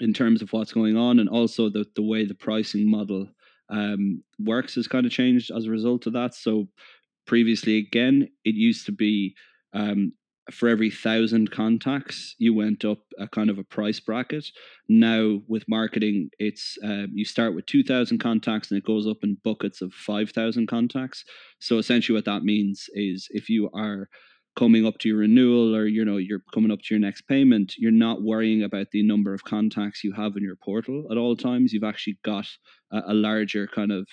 in 0.00 0.12
terms 0.12 0.42
of 0.42 0.52
what's 0.52 0.72
going 0.72 0.96
on, 0.96 1.18
and 1.18 1.28
also 1.28 1.70
the 1.70 1.86
the 1.96 2.02
way 2.02 2.26
the 2.26 2.34
pricing 2.34 2.90
model 2.90 3.28
um, 3.70 4.22
works 4.38 4.74
has 4.74 4.86
kind 4.86 5.06
of 5.06 5.12
changed 5.12 5.50
as 5.50 5.64
a 5.64 5.70
result 5.70 6.06
of 6.06 6.12
that. 6.12 6.34
So 6.34 6.68
previously, 7.26 7.78
again, 7.78 8.28
it 8.44 8.54
used 8.54 8.84
to 8.86 8.92
be 8.92 9.34
um, 9.72 10.12
for 10.50 10.68
every 10.68 10.90
thousand 10.90 11.50
contacts, 11.50 12.34
you 12.38 12.52
went 12.54 12.84
up 12.84 12.98
a 13.18 13.26
kind 13.26 13.48
of 13.48 13.58
a 13.58 13.64
price 13.64 14.00
bracket. 14.00 14.46
Now 14.88 15.40
with 15.48 15.64
marketing, 15.68 16.30
it's 16.38 16.76
uh, 16.84 17.06
you 17.12 17.24
start 17.24 17.54
with 17.54 17.66
two 17.66 17.82
thousand 17.82 18.18
contacts 18.18 18.70
and 18.70 18.78
it 18.78 18.84
goes 18.84 19.06
up 19.06 19.18
in 19.22 19.38
buckets 19.42 19.80
of 19.80 19.92
five 19.92 20.30
thousand 20.30 20.68
contacts. 20.68 21.24
So 21.60 21.78
essentially, 21.78 22.16
what 22.16 22.26
that 22.26 22.44
means 22.44 22.86
is 22.92 23.28
if 23.30 23.48
you 23.48 23.70
are 23.74 24.08
coming 24.56 24.86
up 24.86 24.98
to 24.98 25.08
your 25.08 25.18
renewal 25.18 25.74
or 25.74 25.86
you 25.86 26.04
know 26.04 26.16
you're 26.16 26.42
coming 26.52 26.70
up 26.70 26.80
to 26.80 26.94
your 26.94 27.00
next 27.00 27.22
payment 27.22 27.74
you're 27.76 27.90
not 27.90 28.22
worrying 28.22 28.62
about 28.62 28.86
the 28.92 29.02
number 29.02 29.34
of 29.34 29.42
contacts 29.44 30.04
you 30.04 30.12
have 30.12 30.36
in 30.36 30.44
your 30.44 30.56
portal 30.56 31.06
at 31.10 31.16
all 31.16 31.34
times 31.34 31.72
you've 31.72 31.82
actually 31.82 32.16
got 32.24 32.46
a, 32.92 33.02
a 33.08 33.14
larger 33.14 33.66
kind 33.66 33.90
of 33.90 34.06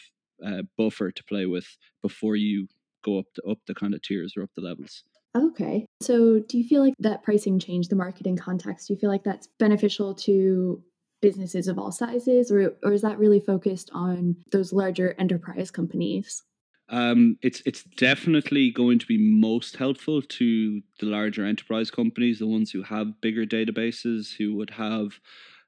uh, 0.45 0.63
buffer 0.77 1.11
to 1.11 1.23
play 1.25 1.45
with 1.45 1.67
before 2.01 2.35
you 2.35 2.67
go 3.05 3.19
up 3.19 3.25
the 3.35 3.43
up 3.43 3.59
the 3.67 3.75
kind 3.75 3.93
of 3.93 4.01
tiers 4.01 4.33
or 4.35 4.41
up 4.41 4.49
the 4.55 4.61
levels 4.61 5.03
Okay. 5.35 5.85
So 6.01 6.39
do 6.39 6.57
you 6.57 6.63
feel 6.63 6.81
like 6.81 6.93
that 6.99 7.23
pricing 7.23 7.57
change, 7.59 7.87
the 7.87 7.95
marketing 7.95 8.35
contacts, 8.37 8.87
do 8.87 8.93
you 8.93 8.99
feel 8.99 9.09
like 9.09 9.23
that's 9.23 9.47
beneficial 9.59 10.13
to 10.15 10.83
businesses 11.21 11.67
of 11.67 11.77
all 11.77 11.91
sizes 11.91 12.51
or 12.51 12.73
or 12.83 12.91
is 12.91 13.03
that 13.03 13.19
really 13.19 13.39
focused 13.39 13.89
on 13.93 14.35
those 14.51 14.73
larger 14.73 15.15
enterprise 15.19 15.71
companies? 15.71 16.43
Um, 16.89 17.37
it's 17.41 17.61
it's 17.65 17.83
definitely 17.83 18.69
going 18.69 18.99
to 18.99 19.05
be 19.05 19.17
most 19.17 19.77
helpful 19.77 20.21
to 20.21 20.81
the 20.99 21.05
larger 21.05 21.45
enterprise 21.45 21.89
companies, 21.89 22.39
the 22.39 22.47
ones 22.47 22.71
who 22.71 22.83
have 22.83 23.21
bigger 23.21 23.45
databases, 23.45 24.35
who 24.37 24.55
would 24.55 24.71
have, 24.71 25.19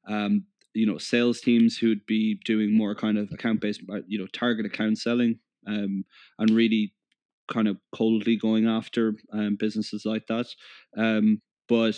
um, 0.06 0.44
you 0.74 0.86
know, 0.86 0.98
sales 0.98 1.40
teams 1.40 1.78
who'd 1.78 2.06
be 2.06 2.40
doing 2.44 2.76
more 2.76 2.94
kind 2.94 3.18
of 3.18 3.32
account 3.32 3.62
based, 3.62 3.82
uh, 3.90 4.00
you 4.06 4.20
know, 4.20 4.28
target 4.34 4.66
account 4.66 4.98
selling, 4.98 5.40
um, 5.66 6.04
and 6.40 6.50
really 6.50 6.94
kind 7.54 7.68
of 7.68 7.78
coldly 7.96 8.36
going 8.36 8.68
after 8.68 9.14
um, 9.32 9.56
businesses 9.60 10.04
like 10.06 10.26
that. 10.28 10.48
Um, 10.98 11.42
but 11.70 11.96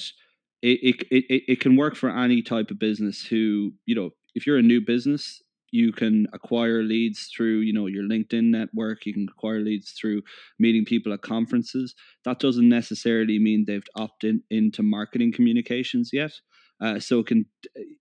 it, 0.61 0.79
it, 1.11 1.25
it, 1.29 1.43
it 1.47 1.59
can 1.59 1.75
work 1.75 1.95
for 1.95 2.09
any 2.09 2.41
type 2.41 2.71
of 2.71 2.79
business 2.79 3.25
who, 3.25 3.73
you 3.85 3.95
know, 3.95 4.09
if 4.35 4.45
you're 4.45 4.57
a 4.57 4.63
new 4.63 4.81
business 4.81 5.41
you 5.75 5.91
can 5.91 6.25
acquire 6.33 6.83
leads 6.83 7.29
through 7.35 7.59
you 7.59 7.73
know 7.73 7.87
your 7.87 8.03
linkedin 8.03 8.45
network 8.45 9.05
you 9.05 9.13
can 9.13 9.27
acquire 9.29 9.59
leads 9.59 9.91
through 9.91 10.21
meeting 10.57 10.85
people 10.85 11.11
at 11.13 11.21
conferences 11.21 11.93
that 12.23 12.39
doesn't 12.39 12.69
necessarily 12.69 13.37
mean 13.39 13.65
they've 13.67 13.83
opted 13.95 14.39
in, 14.49 14.57
into 14.57 14.81
marketing 14.81 15.31
communications 15.33 16.11
yet 16.13 16.31
uh, 16.81 16.99
so 16.99 17.23
can 17.23 17.45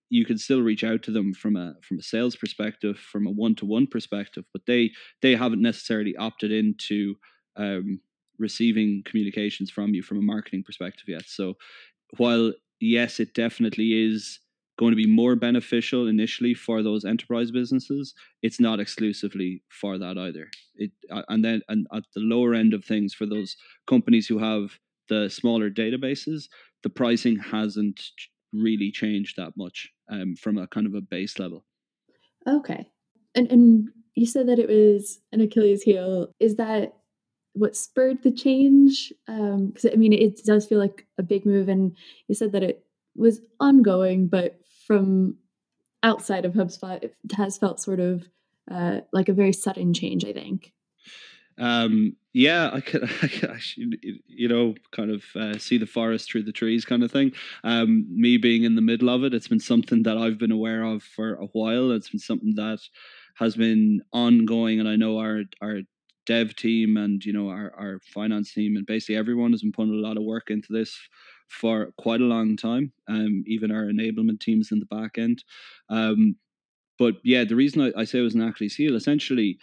you 0.09 0.25
can 0.25 0.37
still 0.37 0.61
reach 0.61 0.83
out 0.83 1.01
to 1.03 1.11
them 1.11 1.33
from 1.33 1.55
a 1.55 1.75
from 1.87 1.99
a 1.99 2.03
sales 2.03 2.35
perspective 2.35 2.97
from 2.97 3.27
a 3.27 3.31
one-to-one 3.31 3.87
perspective 3.87 4.45
but 4.53 4.61
they 4.67 4.91
they 5.21 5.35
haven't 5.35 5.61
necessarily 5.61 6.15
opted 6.17 6.51
into 6.51 7.15
um, 7.57 7.99
receiving 8.37 9.03
communications 9.05 9.69
from 9.69 9.93
you 9.93 10.01
from 10.01 10.17
a 10.17 10.21
marketing 10.21 10.63
perspective 10.63 11.05
yet. 11.07 11.23
So 11.25 11.55
while 12.17 12.53
yes 12.79 13.19
it 13.19 13.33
definitely 13.33 14.05
is 14.05 14.39
going 14.77 14.91
to 14.91 14.97
be 14.97 15.07
more 15.07 15.37
beneficial 15.37 16.07
initially 16.07 16.53
for 16.53 16.83
those 16.83 17.05
enterprise 17.05 17.49
businesses 17.49 18.13
it's 18.41 18.59
not 18.59 18.81
exclusively 18.81 19.63
for 19.69 19.97
that 19.97 20.17
either. 20.17 20.49
It 20.75 20.91
uh, 21.09 21.23
and 21.29 21.43
then 21.43 21.61
and 21.69 21.87
at 21.93 22.03
the 22.13 22.21
lower 22.21 22.53
end 22.53 22.73
of 22.73 22.83
things 22.83 23.13
for 23.13 23.25
those 23.25 23.55
companies 23.87 24.27
who 24.27 24.39
have 24.39 24.77
the 25.07 25.29
smaller 25.29 25.69
databases 25.69 26.47
the 26.83 26.89
pricing 26.89 27.37
hasn't 27.37 28.01
really 28.53 28.91
changed 28.91 29.37
that 29.37 29.53
much 29.57 29.91
um, 30.09 30.35
from 30.35 30.57
a 30.57 30.67
kind 30.67 30.87
of 30.87 30.93
a 30.93 31.01
base 31.01 31.39
level. 31.39 31.65
Okay. 32.47 32.87
And 33.33 33.51
and 33.51 33.89
you 34.15 34.25
said 34.25 34.47
that 34.47 34.59
it 34.59 34.69
was 34.69 35.19
an 35.31 35.41
achilles 35.41 35.83
heel. 35.83 36.29
Is 36.39 36.55
that 36.55 36.93
what 37.55 37.75
spurred 37.75 38.21
the 38.23 38.31
change 38.31 39.11
because 39.27 39.85
um, 39.85 39.91
i 39.91 39.95
mean 39.95 40.13
it 40.13 40.43
does 40.45 40.65
feel 40.65 40.79
like 40.79 41.05
a 41.17 41.23
big 41.23 41.45
move 41.45 41.67
and 41.67 41.95
you 42.27 42.35
said 42.35 42.51
that 42.51 42.63
it 42.63 42.85
was 43.15 43.41
ongoing 43.59 44.27
but 44.27 44.59
from 44.85 45.35
outside 46.05 46.45
of 46.45 46.53
HubSpot, 46.53 47.03
it 47.03 47.15
has 47.35 47.57
felt 47.57 47.81
sort 47.81 47.99
of 47.99 48.23
uh, 48.71 49.01
like 49.11 49.27
a 49.27 49.33
very 49.33 49.51
sudden 49.51 49.93
change. 49.93 50.23
I 50.23 50.31
think. 50.31 50.71
Um, 51.57 52.17
yeah, 52.33 52.69
I 52.71 52.81
could, 52.81 53.03
I 53.23 53.27
could 53.27 53.49
actually, 53.49 54.21
you 54.27 54.47
know, 54.47 54.75
kind 54.91 55.11
of 55.11 55.23
uh, 55.35 55.57
see 55.57 55.77
the 55.77 55.85
forest 55.85 56.29
through 56.29 56.43
the 56.43 56.51
trees, 56.51 56.85
kind 56.85 57.03
of 57.03 57.11
thing. 57.11 57.33
Um, 57.63 58.05
me 58.09 58.37
being 58.37 58.63
in 58.63 58.75
the 58.75 58.81
middle 58.81 59.09
of 59.09 59.23
it, 59.23 59.33
it's 59.33 59.47
been 59.47 59.59
something 59.59 60.03
that 60.03 60.17
I've 60.17 60.37
been 60.37 60.51
aware 60.51 60.83
of 60.83 61.03
for 61.03 61.35
a 61.35 61.47
while. 61.47 61.91
It's 61.91 62.09
been 62.09 62.19
something 62.19 62.55
that 62.55 62.79
has 63.35 63.55
been 63.55 64.01
ongoing, 64.13 64.79
and 64.79 64.87
I 64.87 64.95
know 64.95 65.17
our 65.17 65.41
our 65.61 65.79
dev 66.25 66.55
team 66.55 66.97
and 66.97 67.23
you 67.23 67.33
know 67.33 67.49
our 67.49 67.73
our 67.77 67.99
finance 68.13 68.53
team 68.53 68.75
and 68.75 68.85
basically 68.85 69.15
everyone 69.15 69.51
has 69.51 69.61
been 69.61 69.71
putting 69.71 69.93
a 69.93 70.07
lot 70.07 70.17
of 70.17 70.23
work 70.23 70.49
into 70.49 70.73
this 70.73 70.97
for 71.47 71.91
quite 71.97 72.21
a 72.21 72.25
long 72.25 72.57
time. 72.57 72.91
Um, 73.07 73.43
even 73.47 73.71
our 73.71 73.85
enablement 73.85 74.39
teams 74.39 74.71
in 74.71 74.79
the 74.79 74.85
back 74.85 75.17
end. 75.17 75.43
Um, 75.89 76.35
but 76.97 77.15
yeah, 77.23 77.43
the 77.43 77.55
reason 77.55 77.81
I, 77.81 78.01
I 78.01 78.03
say 78.05 78.19
it 78.19 78.23
was 78.23 78.35
an 78.35 78.41
Achilles 78.41 78.75
heel, 78.75 78.95
essentially, 78.95 79.57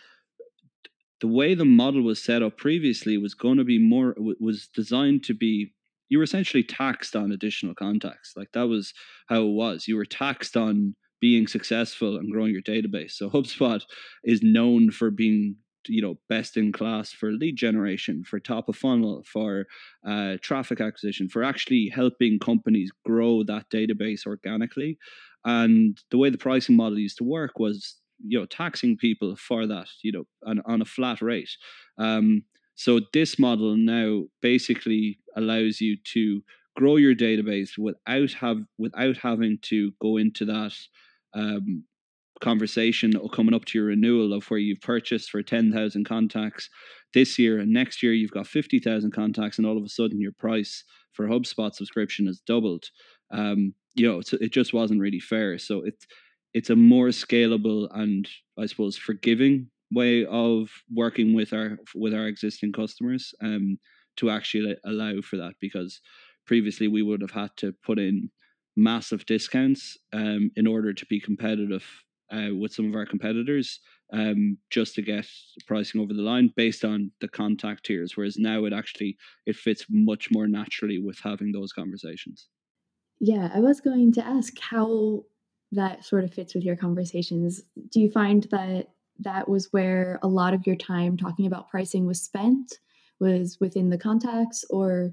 the 1.21 1.29
way 1.29 1.55
the 1.55 1.65
model 1.65 2.03
was 2.03 2.23
set 2.23 2.43
up 2.43 2.57
previously 2.57 3.17
was 3.17 3.35
going 3.35 3.59
to 3.59 3.65
be 3.65 3.79
more 3.79 4.15
was 4.19 4.69
designed 4.75 5.25
to 5.25 5.35
be 5.35 5.73
you 6.09 6.19
were 6.19 6.25
essentially 6.25 6.65
taxed 6.65 7.17
on 7.17 7.31
additional 7.31 7.75
contacts 7.77 8.35
like 8.37 8.51
that 8.53 8.67
was 8.67 8.93
how 9.29 9.43
it 9.43 9.53
was 9.53 9.87
you 9.87 9.97
were 9.97 10.05
taxed 10.05 10.57
on 10.57 10.97
being 11.21 11.47
successful 11.47 12.17
and 12.17 12.33
growing 12.33 12.53
your 12.53 12.61
database 12.61 13.13
so 13.13 13.31
hubspot 13.31 13.83
is 14.25 14.43
known 14.43 14.91
for 14.91 15.13
being 15.13 15.55
you 15.87 16.03
know 16.03 16.19
best 16.29 16.57
in 16.57 16.73
class 16.73 17.13
for 17.13 17.31
lead 17.33 17.57
generation 17.57 18.25
for 18.25 18.39
top 18.39 18.69
of 18.69 18.77
funnel 18.77 19.23
for 19.25 19.67
uh, 20.07 20.37
traffic 20.41 20.81
acquisition 20.81 21.29
for 21.29 21.43
actually 21.43 21.91
helping 21.95 22.39
companies 22.39 22.91
grow 23.05 23.43
that 23.43 23.69
database 23.71 24.27
organically. 24.27 24.99
And 25.45 25.99
the 26.11 26.19
way 26.19 26.31
the 26.31 26.39
pricing 26.39 26.77
model 26.77 26.99
used 26.99 27.19
to 27.19 27.25
work 27.25 27.59
was 27.59 27.99
you 28.25 28.39
know 28.39 28.47
taxing 28.47 28.97
people 28.97 29.37
for 29.37 29.67
that 29.67 29.89
you 30.03 30.13
know 30.13 30.25
on, 30.47 30.61
on 30.67 30.83
a 30.83 30.87
flat 30.87 31.21
rate. 31.23 31.51
Um, 31.99 32.45
so 32.75 33.01
this 33.13 33.39
model 33.39 33.77
now 33.77 34.25
basically 34.41 35.19
allows 35.37 35.81
you 35.81 35.97
to 36.15 36.43
grow 36.77 36.97
your 36.97 37.15
database 37.15 37.77
without 37.79 38.33
have 38.33 38.59
without 38.79 39.17
having 39.17 39.59
to 39.63 39.93
go 40.01 40.17
into 40.17 40.45
that 40.47 40.75
um, 41.35 41.85
conversation 42.43 43.17
or 43.17 43.31
coming 43.31 43.55
up 43.55 43.65
to 43.65 43.79
your 43.79 43.87
renewal 43.89 44.35
of 44.35 44.45
where 44.51 44.61
you've 44.61 44.81
purchased 44.81 45.31
for 45.31 45.43
10,000 45.43 46.05
contacts 46.05 46.69
this 47.15 47.39
year 47.39 47.59
and 47.59 47.73
next 47.73 48.03
year 48.03 48.13
you've 48.13 48.31
got 48.31 48.47
50,000 48.47 49.11
contacts 49.13 49.57
and 49.57 49.67
all 49.67 49.79
of 49.79 49.85
a 49.85 49.89
sudden 49.89 50.21
your 50.21 50.33
price 50.33 50.85
for 51.13 51.27
HubSpot 51.27 51.75
subscription 51.75 52.27
has 52.27 52.41
doubled. 52.47 52.85
Um, 53.33 53.75
you 53.95 54.07
know, 54.07 54.21
it 54.41 54.53
just 54.53 54.75
wasn't 54.75 55.01
really 55.01 55.21
fair. 55.21 55.59
So 55.59 55.83
it's 55.83 56.07
it's 56.55 56.71
a 56.71 56.77
more 56.77 57.09
scalable 57.09 57.89
and 57.93 58.29
I 58.59 58.67
suppose 58.67 58.99
forgiving 58.99 59.69
way 59.91 60.27
of 60.27 60.69
working 60.93 61.35
with 61.35 61.53
our 61.53 61.79
with 61.95 62.15
our 62.15 62.27
existing 62.27 62.73
customers 62.73 63.33
um, 63.43 63.79
to 64.17 64.31
actually 64.31 64.77
allow 64.85 65.21
for 65.23 65.37
that 65.37 65.55
because 65.61 66.01
previously 66.47 66.89
we 66.89 67.03
would 67.03 67.21
have 67.21 67.31
had 67.31 67.51
to 67.59 67.75
put 67.85 67.99
in 67.99 68.31
massive 68.77 69.25
discounts 69.27 69.97
um, 70.13 70.51
in 70.57 70.67
order 70.67 70.93
to 70.93 71.07
be 71.07 71.21
competitive 71.21 71.85
uh, 72.33 72.55
with 72.55 72.73
some 72.73 72.89
of 72.89 72.95
our 72.95 73.07
competitors 73.07 73.81
um, 74.13 74.59
just 74.71 74.95
to 74.95 75.03
get 75.03 75.27
pricing 75.67 76.01
over 76.01 76.13
the 76.13 76.23
line 76.23 76.51
based 76.57 76.85
on 76.85 77.11
the 77.21 77.29
contact 77.29 77.85
tiers 77.85 78.17
whereas 78.17 78.37
now 78.39 78.65
it 78.65 78.73
actually 78.73 79.17
it 79.47 79.57
fits 79.57 79.87
much 79.89 80.29
more 80.31 80.47
naturally 80.47 80.99
with 80.99 81.19
having 81.23 81.53
those 81.53 81.73
conversations. 81.73 82.49
Yeah 83.21 83.51
i 83.55 83.61
was 83.61 83.81
going 83.81 84.13
to 84.13 84.27
ask 84.27 84.59
how 84.59 85.25
that 85.73 86.05
sort 86.05 86.23
of 86.23 86.33
fits 86.33 86.55
with 86.55 86.65
your 86.65 86.77
conversations. 86.77 87.63
Do 87.91 88.01
you 88.01 88.11
find 88.11 88.47
that 88.51 88.89
that 89.21 89.49
was 89.49 89.73
where 89.73 90.19
a 90.23 90.29
lot 90.29 90.55
of 90.55 90.67
your 90.67 90.77
time 90.77 91.17
talking 91.17 91.47
about 91.47 91.71
pricing 91.71 92.07
was 92.07 92.23
spent 92.23 92.79
was 93.21 93.59
within 93.61 93.89
the 93.89 93.99
contacts 93.99 94.65
or 94.71 95.13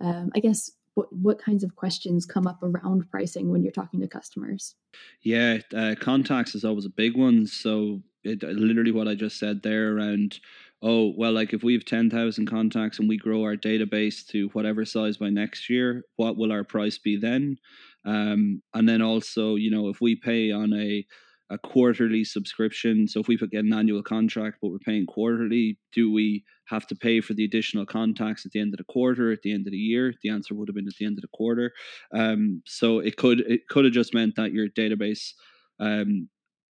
um, 0.00 0.30
i 0.34 0.38
guess 0.38 0.70
what 0.98 1.12
what 1.12 1.38
kinds 1.42 1.62
of 1.62 1.76
questions 1.76 2.26
come 2.26 2.46
up 2.46 2.60
around 2.62 3.08
pricing 3.10 3.50
when 3.50 3.62
you're 3.62 3.72
talking 3.72 4.00
to 4.00 4.08
customers? 4.08 4.74
Yeah, 5.22 5.58
uh, 5.74 5.94
contacts 6.00 6.56
is 6.56 6.64
always 6.64 6.86
a 6.86 6.90
big 6.90 7.16
one. 7.16 7.46
So 7.46 8.02
it, 8.24 8.42
uh, 8.42 8.48
literally 8.48 8.90
what 8.90 9.06
I 9.06 9.14
just 9.14 9.38
said 9.38 9.62
there 9.62 9.96
around 9.96 10.40
oh 10.82 11.12
well 11.16 11.32
like 11.32 11.52
if 11.52 11.64
we 11.64 11.72
have 11.72 11.84
10,000 11.84 12.46
contacts 12.46 13.00
and 13.00 13.08
we 13.08 13.16
grow 13.16 13.42
our 13.42 13.56
database 13.56 14.24
to 14.28 14.48
whatever 14.52 14.84
size 14.84 15.16
by 15.16 15.28
next 15.28 15.68
year 15.68 16.04
what 16.16 16.36
will 16.36 16.52
our 16.52 16.62
price 16.62 16.98
be 16.98 17.16
then 17.16 17.56
um, 18.04 18.62
and 18.74 18.88
then 18.88 19.02
also 19.02 19.56
you 19.56 19.72
know 19.72 19.88
if 19.88 20.00
we 20.00 20.14
pay 20.14 20.52
on 20.52 20.72
a 20.72 21.04
a 21.50 21.58
quarterly 21.58 22.24
subscription. 22.24 23.08
So 23.08 23.20
if 23.20 23.28
we 23.28 23.36
get 23.36 23.64
an 23.64 23.72
annual 23.72 24.02
contract, 24.02 24.58
but 24.60 24.68
we're 24.70 24.78
paying 24.78 25.06
quarterly, 25.06 25.78
do 25.92 26.12
we 26.12 26.44
have 26.66 26.86
to 26.88 26.94
pay 26.94 27.20
for 27.20 27.34
the 27.34 27.44
additional 27.44 27.86
contacts 27.86 28.44
at 28.44 28.52
the 28.52 28.60
end 28.60 28.74
of 28.74 28.78
the 28.78 28.84
quarter, 28.84 29.32
at 29.32 29.42
the 29.42 29.52
end 29.52 29.66
of 29.66 29.72
the 29.72 29.78
year? 29.78 30.12
The 30.22 30.30
answer 30.30 30.54
would 30.54 30.68
have 30.68 30.74
been 30.74 30.86
at 30.86 30.94
the 30.98 31.06
end 31.06 31.16
of 31.18 31.22
the 31.22 31.28
quarter. 31.28 31.72
Um, 32.14 32.62
so 32.66 32.98
it 32.98 33.16
could 33.16 33.40
it 33.40 33.68
could 33.68 33.84
have 33.84 33.94
just 33.94 34.14
meant 34.14 34.36
that 34.36 34.52
your 34.52 34.68
database 34.68 35.32
um, 35.80 36.28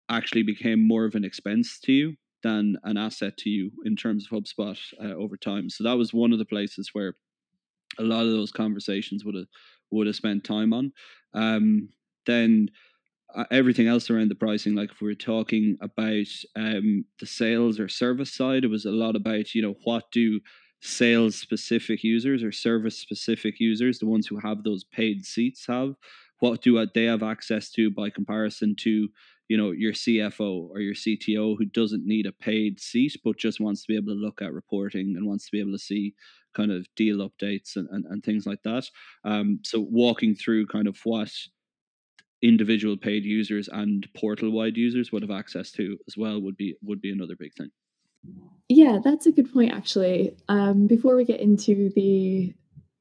actually 0.08 0.44
became 0.44 0.86
more 0.86 1.04
of 1.04 1.14
an 1.14 1.24
expense 1.24 1.78
to 1.80 1.92
you 1.92 2.14
than 2.42 2.76
an 2.84 2.96
asset 2.96 3.36
to 3.38 3.50
you 3.50 3.72
in 3.84 3.96
terms 3.96 4.26
of 4.30 4.38
HubSpot 4.38 4.78
uh, 5.02 5.14
over 5.14 5.36
time. 5.36 5.68
So 5.68 5.82
that 5.84 5.98
was 5.98 6.14
one 6.14 6.32
of 6.32 6.38
the 6.38 6.44
places 6.44 6.90
where 6.92 7.14
a 7.98 8.04
lot 8.04 8.26
of 8.26 8.30
those 8.30 8.52
conversations 8.52 9.24
would 9.24 9.34
have 9.34 9.46
would 9.90 10.06
have 10.06 10.16
spent 10.16 10.44
time 10.44 10.72
on. 10.72 10.92
Um, 11.34 11.88
then 12.26 12.68
everything 13.50 13.86
else 13.86 14.10
around 14.10 14.30
the 14.30 14.34
pricing 14.34 14.74
like 14.74 14.90
if 14.90 15.00
we 15.00 15.10
are 15.10 15.14
talking 15.14 15.76
about 15.80 16.26
um, 16.56 17.04
the 17.20 17.26
sales 17.26 17.78
or 17.78 17.88
service 17.88 18.32
side 18.32 18.64
it 18.64 18.70
was 18.70 18.84
a 18.84 18.90
lot 18.90 19.16
about 19.16 19.54
you 19.54 19.62
know 19.62 19.74
what 19.84 20.10
do 20.12 20.40
sales 20.80 21.36
specific 21.36 22.02
users 22.02 22.42
or 22.42 22.52
service 22.52 22.98
specific 22.98 23.58
users 23.58 23.98
the 23.98 24.06
ones 24.06 24.26
who 24.26 24.38
have 24.38 24.62
those 24.62 24.84
paid 24.84 25.24
seats 25.24 25.66
have 25.66 25.94
what 26.40 26.62
do 26.62 26.78
uh, 26.78 26.86
they 26.94 27.04
have 27.04 27.22
access 27.22 27.70
to 27.70 27.90
by 27.90 28.08
comparison 28.08 28.74
to 28.78 29.08
you 29.48 29.56
know 29.56 29.72
your 29.72 29.92
cfo 29.92 30.68
or 30.70 30.80
your 30.80 30.94
cto 30.94 31.56
who 31.58 31.64
doesn't 31.64 32.06
need 32.06 32.26
a 32.26 32.32
paid 32.32 32.80
seat 32.80 33.16
but 33.24 33.36
just 33.36 33.60
wants 33.60 33.82
to 33.82 33.88
be 33.88 33.96
able 33.96 34.14
to 34.14 34.20
look 34.20 34.40
at 34.40 34.52
reporting 34.52 35.14
and 35.16 35.26
wants 35.26 35.44
to 35.46 35.52
be 35.52 35.60
able 35.60 35.72
to 35.72 35.78
see 35.78 36.14
kind 36.54 36.72
of 36.72 36.86
deal 36.96 37.18
updates 37.18 37.76
and, 37.76 37.88
and, 37.90 38.04
and 38.06 38.24
things 38.24 38.46
like 38.46 38.62
that. 38.64 38.88
Um, 39.24 39.60
so 39.62 39.86
walking 39.90 40.34
through 40.34 40.66
kind 40.66 40.88
of 40.88 40.98
what 41.04 41.30
individual 42.42 42.96
paid 42.96 43.24
users 43.24 43.68
and 43.68 44.08
portal 44.16 44.50
wide 44.50 44.76
users 44.76 45.10
would 45.10 45.22
have 45.22 45.30
access 45.30 45.72
to 45.72 45.98
as 46.06 46.16
well 46.16 46.40
would 46.40 46.56
be 46.56 46.76
would 46.82 47.00
be 47.00 47.10
another 47.10 47.34
big 47.36 47.52
thing 47.54 47.70
Yeah, 48.68 48.98
that's 49.02 49.26
a 49.26 49.32
good 49.32 49.52
point, 49.52 49.72
actually. 49.72 50.36
Um, 50.48 50.86
before 50.86 51.16
we 51.16 51.24
get 51.24 51.40
into 51.40 51.90
the 51.94 52.52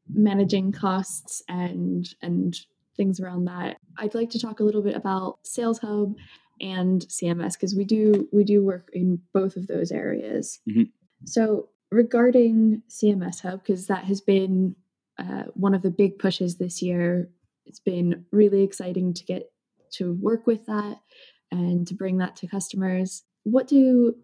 managing 0.10 0.72
costs 0.72 1.44
and 1.50 2.08
and 2.22 2.58
things 2.96 3.20
around 3.20 3.46
that, 3.46 3.77
I'd 3.98 4.15
like 4.15 4.29
to 4.32 4.39
talk 4.39 4.60
a 4.60 4.63
little 4.63 4.82
bit 4.82 4.96
about 4.96 5.39
Sales 5.44 5.79
Hub 5.79 6.15
and 6.62 7.01
CMS 7.01 7.53
because 7.53 7.75
we 7.75 7.84
do 7.84 8.29
we 8.32 8.44
do 8.44 8.63
work 8.63 8.89
in 8.94 9.20
both 9.34 9.58
of 9.58 9.67
those 9.67 9.91
areas. 9.91 10.60
Mm-hmm. 10.70 10.84
So 11.25 11.70
regarding 11.91 12.84
CMS 12.89 13.41
Hub, 13.41 13.62
because 13.62 13.88
that 13.88 14.06
has 14.06 14.22
been 14.22 14.75
uh, 15.20 15.44
one 15.53 15.74
of 15.74 15.82
the 15.82 15.91
big 15.91 16.17
pushes 16.20 16.58
this 16.58 16.82
year, 16.82 17.29
it's 17.68 17.80
been 17.80 18.26
really 18.32 18.64
exciting 18.64 19.14
to 19.14 19.24
get 19.26 19.52
to 19.94 20.14
work 20.14 20.48
with 20.48 20.66
that 20.66 20.98
and 21.52 21.88
to 21.88 21.94
bring 21.94 22.18
that 22.18 22.36
to 22.38 22.48
customers. 22.48 23.24
What 23.44 23.68
do 23.68 24.16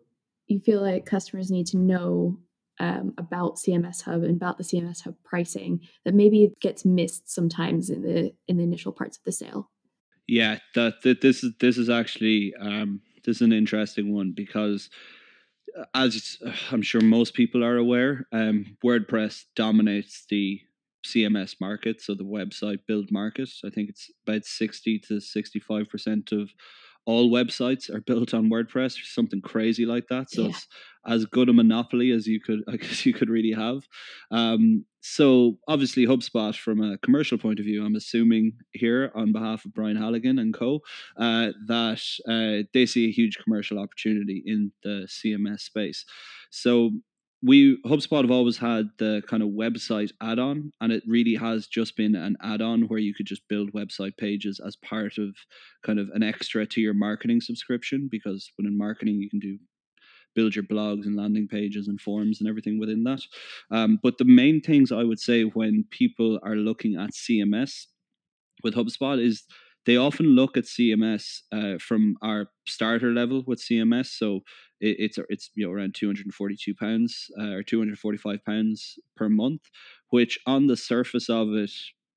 you 0.48 0.60
feel 0.60 0.82
like 0.82 1.06
customers 1.06 1.52
need 1.52 1.68
to 1.68 1.78
know 1.78 2.40
um, 2.80 3.14
about 3.18 3.58
CMS 3.58 4.02
Hub 4.04 4.24
and 4.24 4.36
about 4.36 4.58
the 4.58 4.64
CMS 4.64 5.04
Hub 5.04 5.16
pricing 5.24 5.82
that 6.06 6.14
maybe 6.14 6.52
gets 6.62 6.86
missed 6.86 7.30
sometimes 7.30 7.90
in 7.90 8.02
the 8.02 8.34
in 8.48 8.58
the 8.58 8.64
initial 8.64 8.92
parts 8.92 9.18
of 9.18 9.24
the 9.24 9.32
sale? 9.32 9.70
Yeah, 10.28 10.60
that, 10.76 11.02
that 11.04 11.22
this 11.22 11.44
is 11.44 11.54
this 11.60 11.78
is 11.78 11.90
actually 11.90 12.54
um, 12.60 13.02
this 13.24 13.38
is 13.38 13.42
an 13.42 13.54
interesting 13.54 14.14
one 14.14 14.34
because 14.36 14.90
uh, 15.78 15.86
as 15.94 16.38
I'm 16.72 16.82
sure 16.82 17.02
most 17.02 17.34
people 17.34 17.64
are 17.64 17.78
aware, 17.78 18.28
um, 18.32 18.78
WordPress 18.84 19.44
dominates 19.56 20.26
the 20.30 20.62
CMS 21.06 21.56
market, 21.60 22.02
so 22.02 22.16
the 22.16 22.24
website 22.24 22.80
build 22.88 23.12
market. 23.12 23.50
I 23.66 23.70
think 23.70 23.90
it's 23.90 24.10
about 24.28 24.46
60 24.46 25.00
to 25.08 25.14
65% 25.16 26.32
of 26.32 26.50
all 27.06 27.30
websites 27.30 27.94
are 27.94 28.02
built 28.02 28.34
on 28.34 28.50
WordPress 28.50 28.98
or 28.98 29.06
something 29.06 29.42
crazy 29.42 29.86
like 29.86 30.08
that. 30.08 30.32
So 30.32 30.44
yeah. 30.44 30.50
it's 30.50 30.68
as 31.06 31.26
good 31.26 31.50
a 31.50 31.54
monopoly 31.54 32.12
as 32.12 32.28
you 32.28 32.40
could, 32.40 32.62
I 32.68 32.78
guess, 32.78 33.06
you 33.06 33.14
could 33.14 33.30
really 33.30 33.52
have. 33.52 33.84
Um, 34.32 34.86
so 35.02 35.58
obviously, 35.68 36.06
HubSpot, 36.08 36.56
from 36.56 36.82
a 36.82 36.98
commercial 37.00 37.38
point 37.38 37.60
of 37.60 37.66
view, 37.66 37.86
I'm 37.86 37.96
assuming 37.96 38.54
here 38.72 39.12
on 39.16 39.34
behalf 39.34 39.66
of 39.66 39.74
Brian 39.74 39.98
Halligan 39.98 40.40
and 40.40 40.54
Co, 40.54 40.80
uh, 41.18 41.50
that 41.68 42.02
uh, 42.28 42.66
they 42.74 42.86
see 42.86 43.10
a 43.10 43.12
huge 43.12 43.38
commercial 43.44 43.80
opportunity 43.80 44.42
in 44.46 44.72
the 44.84 45.08
CMS 45.10 45.62
space. 45.62 46.06
So 46.52 46.92
we 47.46 47.78
HubSpot 47.86 48.22
have 48.22 48.32
always 48.32 48.58
had 48.58 48.90
the 49.00 49.22
kind 49.28 49.44
of 49.44 49.50
website 49.50 50.12
add-on, 50.22 50.72
and 50.80 50.94
it 50.94 51.04
really 51.06 51.36
has 51.36 51.68
just 51.68 51.98
been 51.98 52.16
an 52.16 52.38
add-on 52.42 52.84
where 52.84 53.00
you 53.00 53.14
could 53.14 53.26
just 53.26 53.48
build 53.50 53.74
website 53.74 54.16
pages 54.18 54.62
as 54.66 54.78
part 54.78 55.18
of 55.18 55.36
kind 55.86 56.00
of 56.00 56.10
an 56.14 56.24
extra 56.24 56.66
to 56.66 56.80
your 56.80 56.94
marketing 56.94 57.42
subscription. 57.42 58.08
Because 58.10 58.50
when 58.56 58.66
in 58.66 58.78
marketing, 58.78 59.16
you 59.16 59.30
can 59.30 59.40
do 59.40 59.58
build 60.36 60.56
your 60.56 60.64
blogs 60.64 61.06
and 61.06 61.16
landing 61.16 61.48
pages 61.48 61.88
and 61.88 62.02
forms 62.02 62.40
and 62.40 62.50
everything 62.50 62.80
within 62.80 63.04
that. 63.04 63.22
Um, 63.70 64.00
but 64.02 64.18
the 64.18 64.26
main 64.26 64.62
things 64.62 64.92
I 64.92 65.04
would 65.04 65.20
say 65.20 65.44
when 65.44 65.86
people 65.92 66.40
are 66.44 66.56
looking 66.56 66.96
at 66.96 67.12
CMS 67.12 67.86
with 68.64 68.74
HubSpot 68.74 69.24
is 69.24 69.44
they 69.86 69.98
often 69.98 70.28
look 70.28 70.56
at 70.58 70.64
CMS 70.64 71.40
uh, 71.52 71.78
from 71.78 72.16
our 72.22 72.48
starter 72.68 73.12
level 73.12 73.44
with 73.46 73.62
CMS. 73.62 74.08
So 74.08 74.42
it, 74.84 74.96
it's 75.00 75.18
it's 75.30 75.50
you 75.56 75.66
know 75.66 75.72
around 75.74 75.96
two 75.96 76.08
hundred 76.08 76.26
and 76.26 76.34
forty 76.34 76.56
two 76.56 76.76
pounds 76.76 77.32
uh, 77.40 77.52
or 77.58 77.64
two 77.64 77.80
hundred 77.80 77.98
forty 78.00 78.18
five 78.18 78.44
pounds 78.46 79.00
per 79.16 79.30
month, 79.30 79.62
which 80.10 80.40
on 80.46 80.68
the 80.68 80.78
surface 80.78 81.30
of 81.30 81.54
it 81.54 81.72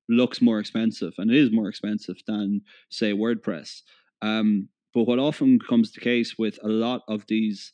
looks 0.08 0.40
more 0.40 0.58
expensive, 0.60 1.14
and 1.18 1.30
it 1.30 1.36
is 1.36 1.52
more 1.52 1.68
expensive 1.68 2.16
than 2.26 2.60
say 2.90 3.12
WordPress. 3.12 3.82
Um, 4.22 4.68
but 4.94 5.04
what 5.04 5.18
often 5.18 5.58
comes 5.58 5.92
the 5.92 6.00
case 6.00 6.36
with 6.38 6.58
a 6.62 6.68
lot 6.68 7.02
of 7.08 7.24
these 7.28 7.72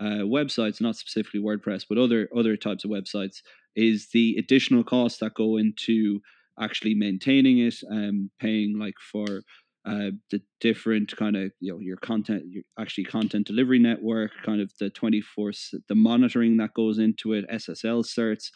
uh, 0.00 0.24
websites, 0.38 0.80
not 0.80 0.96
specifically 0.96 1.40
WordPress, 1.40 1.84
but 1.88 1.98
other 1.98 2.28
other 2.36 2.56
types 2.56 2.84
of 2.84 2.90
websites, 2.90 3.38
is 3.76 4.08
the 4.12 4.36
additional 4.38 4.84
costs 4.84 5.18
that 5.20 5.34
go 5.34 5.56
into 5.56 6.20
actually 6.60 6.94
maintaining 6.94 7.58
it, 7.58 7.74
um, 7.90 8.30
paying 8.38 8.78
like 8.78 8.94
for 9.10 9.42
uh, 9.84 10.10
the 10.30 10.40
different 10.60 11.14
kind 11.16 11.36
of 11.36 11.50
you 11.60 11.72
know 11.72 11.80
your 11.80 11.96
content, 11.96 12.44
your 12.48 12.62
actually 12.78 13.04
content 13.04 13.46
delivery 13.46 13.78
network, 13.78 14.30
kind 14.44 14.60
of 14.60 14.72
the 14.78 14.90
twenty 14.90 15.20
four 15.20 15.52
the 15.88 15.94
monitoring 15.94 16.56
that 16.58 16.74
goes 16.74 16.98
into 16.98 17.32
it, 17.32 17.48
SSL 17.50 18.04
certs, 18.04 18.50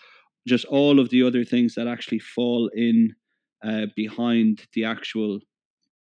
just 0.46 0.64
all 0.66 1.00
of 1.00 1.10
the 1.10 1.22
other 1.22 1.44
things 1.44 1.74
that 1.74 1.88
actually 1.88 2.20
fall 2.20 2.70
in 2.74 3.14
uh, 3.64 3.86
behind 3.96 4.66
the 4.74 4.84
actual 4.84 5.40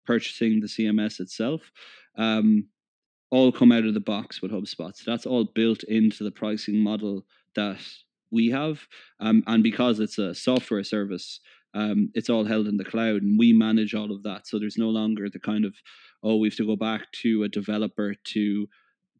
purchasing 0.06 0.60
the 0.60 0.66
CMS 0.66 1.20
itself. 1.20 1.70
Um, 2.16 2.68
all 3.30 3.52
come 3.52 3.70
out 3.70 3.84
of 3.84 3.94
the 3.94 4.00
box 4.00 4.42
with 4.42 4.50
HubSpot. 4.50 4.96
So 4.96 5.10
that's 5.10 5.26
all 5.26 5.44
built 5.44 5.84
into 5.84 6.24
the 6.24 6.32
pricing 6.32 6.82
model 6.82 7.24
that 7.54 7.78
we 8.30 8.50
have. 8.50 8.80
Um, 9.20 9.42
and 9.46 9.62
because 9.62 10.00
it's 10.00 10.18
a 10.18 10.34
software 10.34 10.84
service, 10.84 11.40
um, 11.74 12.10
it's 12.14 12.30
all 12.30 12.44
held 12.44 12.66
in 12.66 12.76
the 12.76 12.84
cloud 12.84 13.22
and 13.22 13.38
we 13.38 13.52
manage 13.52 13.94
all 13.94 14.10
of 14.10 14.22
that. 14.24 14.46
So 14.46 14.58
there's 14.58 14.78
no 14.78 14.88
longer 14.88 15.28
the 15.28 15.38
kind 15.38 15.64
of, 15.64 15.74
oh, 16.22 16.36
we 16.36 16.48
have 16.48 16.56
to 16.56 16.66
go 16.66 16.76
back 16.76 17.10
to 17.22 17.44
a 17.44 17.48
developer 17.48 18.14
to 18.14 18.68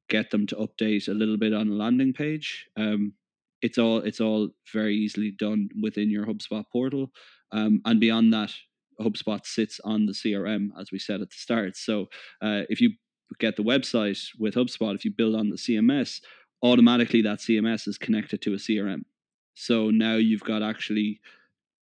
get 0.08 0.30
them 0.30 0.46
to 0.48 0.56
update 0.56 1.08
a 1.08 1.14
little 1.14 1.36
bit 1.36 1.54
on 1.54 1.68
a 1.68 1.74
landing 1.74 2.12
page. 2.12 2.66
Um, 2.76 3.14
it's 3.62 3.78
all 3.78 3.98
it's 3.98 4.20
all 4.20 4.48
very 4.72 4.96
easily 4.96 5.30
done 5.30 5.68
within 5.82 6.10
your 6.10 6.26
HubSpot 6.26 6.64
portal. 6.72 7.10
Um, 7.52 7.82
and 7.84 8.00
beyond 8.00 8.32
that, 8.32 8.52
HubSpot 9.00 9.44
sits 9.44 9.80
on 9.84 10.06
the 10.06 10.12
CRM 10.12 10.68
as 10.78 10.90
we 10.90 10.98
said 10.98 11.20
at 11.20 11.30
the 11.30 11.36
start. 11.36 11.76
So 11.76 12.06
uh, 12.42 12.62
if 12.68 12.80
you 12.80 12.92
get 13.38 13.56
the 13.56 13.62
website 13.62 14.20
with 14.38 14.54
HubSpot, 14.54 14.94
if 14.94 15.04
you 15.04 15.12
build 15.12 15.36
on 15.36 15.50
the 15.50 15.56
CMS, 15.56 16.20
automatically 16.62 17.22
that 17.22 17.38
CMS 17.38 17.86
is 17.86 17.98
connected 17.98 18.42
to 18.42 18.54
a 18.54 18.56
CRM. 18.56 19.02
So 19.54 19.90
now 19.90 20.16
you've 20.16 20.42
got 20.42 20.62
actually 20.62 21.20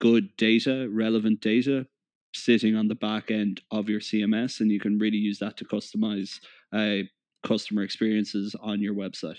good 0.01 0.37
data, 0.37 0.89
relevant 0.91 1.41
data 1.41 1.87
sitting 2.35 2.77
on 2.77 2.89
the 2.89 2.95
back 2.95 3.31
end 3.31 3.61
of 3.71 3.89
your 3.89 4.01
CMS, 4.01 4.61
and 4.61 4.71
you 4.71 4.81
can 4.81 4.99
really 4.99 5.17
use 5.17 5.39
that 5.39 5.57
to 5.57 5.65
customize 5.65 6.41
uh, 6.73 7.05
customer 7.47 7.83
experiences 7.83 8.55
on 8.61 8.81
your 8.81 8.95
website. 8.95 9.39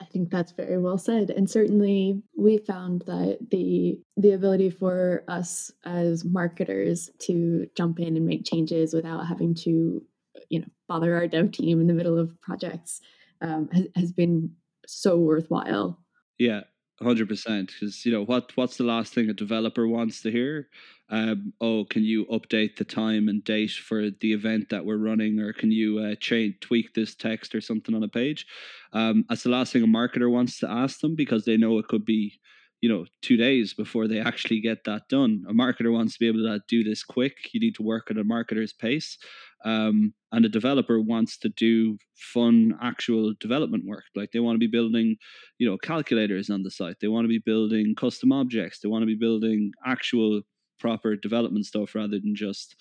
I 0.00 0.04
think 0.04 0.30
that's 0.30 0.52
very 0.52 0.78
well 0.78 0.98
said, 0.98 1.30
and 1.30 1.48
certainly 1.48 2.22
we 2.36 2.58
found 2.58 3.02
that 3.06 3.38
the 3.50 3.98
the 4.16 4.32
ability 4.32 4.70
for 4.70 5.24
us 5.28 5.70
as 5.84 6.24
marketers 6.24 7.08
to 7.20 7.66
jump 7.76 8.00
in 8.00 8.16
and 8.16 8.26
make 8.26 8.44
changes 8.44 8.92
without 8.92 9.26
having 9.26 9.54
to, 9.54 10.02
you 10.50 10.60
know, 10.60 10.66
bother 10.88 11.14
our 11.14 11.26
dev 11.26 11.52
team 11.52 11.80
in 11.80 11.86
the 11.86 11.94
middle 11.94 12.18
of 12.18 12.38
projects 12.42 13.00
um, 13.40 13.68
has, 13.72 13.86
has 13.94 14.12
been 14.12 14.50
so 14.86 15.18
worthwhile. 15.18 15.98
Yeah, 16.38 16.62
hundred 17.02 17.28
percent. 17.28 17.72
Because 17.72 18.04
you 18.06 18.12
know 18.12 18.24
what? 18.24 18.52
What's 18.56 18.76
the 18.76 18.84
last 18.84 19.14
thing 19.14 19.28
a 19.28 19.34
developer 19.34 19.86
wants 19.86 20.22
to 20.22 20.30
hear? 20.30 20.68
Um, 21.08 21.52
oh, 21.60 21.84
can 21.84 22.02
you 22.02 22.26
update 22.26 22.76
the 22.76 22.84
time 22.84 23.28
and 23.28 23.44
date 23.44 23.70
for 23.70 24.10
the 24.10 24.32
event 24.32 24.70
that 24.70 24.84
we're 24.84 24.96
running, 24.96 25.38
or 25.38 25.52
can 25.52 25.70
you 25.70 25.98
uh, 25.98 26.14
change 26.16 26.60
tweak 26.60 26.94
this 26.94 27.14
text 27.14 27.54
or 27.54 27.60
something 27.60 27.94
on 27.94 28.02
a 28.02 28.08
page? 28.08 28.46
Um, 28.92 29.24
that's 29.28 29.44
the 29.44 29.50
last 29.50 29.72
thing 29.72 29.82
a 29.82 29.86
marketer 29.86 30.30
wants 30.30 30.58
to 30.60 30.70
ask 30.70 31.00
them 31.00 31.14
because 31.14 31.44
they 31.44 31.56
know 31.56 31.78
it 31.78 31.88
could 31.88 32.04
be 32.04 32.40
you 32.80 32.88
know 32.88 33.06
two 33.22 33.36
days 33.36 33.74
before 33.74 34.06
they 34.06 34.20
actually 34.20 34.60
get 34.60 34.84
that 34.84 35.08
done. 35.08 35.44
A 35.48 35.52
marketer 35.52 35.92
wants 35.92 36.14
to 36.14 36.18
be 36.20 36.28
able 36.28 36.44
to 36.44 36.60
do 36.68 36.84
this 36.84 37.02
quick. 37.02 37.52
You 37.52 37.60
need 37.60 37.74
to 37.76 37.82
work 37.82 38.10
at 38.10 38.18
a 38.18 38.24
marketer's 38.24 38.72
pace. 38.72 39.18
Um, 39.64 40.12
and 40.32 40.44
a 40.44 40.48
developer 40.48 41.00
wants 41.00 41.38
to 41.38 41.48
do 41.48 41.98
fun 42.14 42.78
actual 42.82 43.32
development 43.40 43.84
work. 43.86 44.04
Like 44.14 44.32
they 44.32 44.40
want 44.40 44.56
to 44.56 44.60
be 44.60 44.66
building 44.66 45.16
you 45.58 45.68
know 45.68 45.78
calculators 45.78 46.50
on 46.50 46.62
the 46.62 46.70
site. 46.70 46.96
They 47.00 47.08
want 47.08 47.24
to 47.24 47.28
be 47.28 47.42
building 47.44 47.94
custom 47.96 48.32
objects. 48.32 48.80
They 48.80 48.88
want 48.88 49.02
to 49.02 49.06
be 49.06 49.16
building 49.16 49.72
actual 49.84 50.42
proper 50.78 51.16
development 51.16 51.64
stuff 51.64 51.94
rather 51.94 52.20
than 52.20 52.34
just 52.34 52.76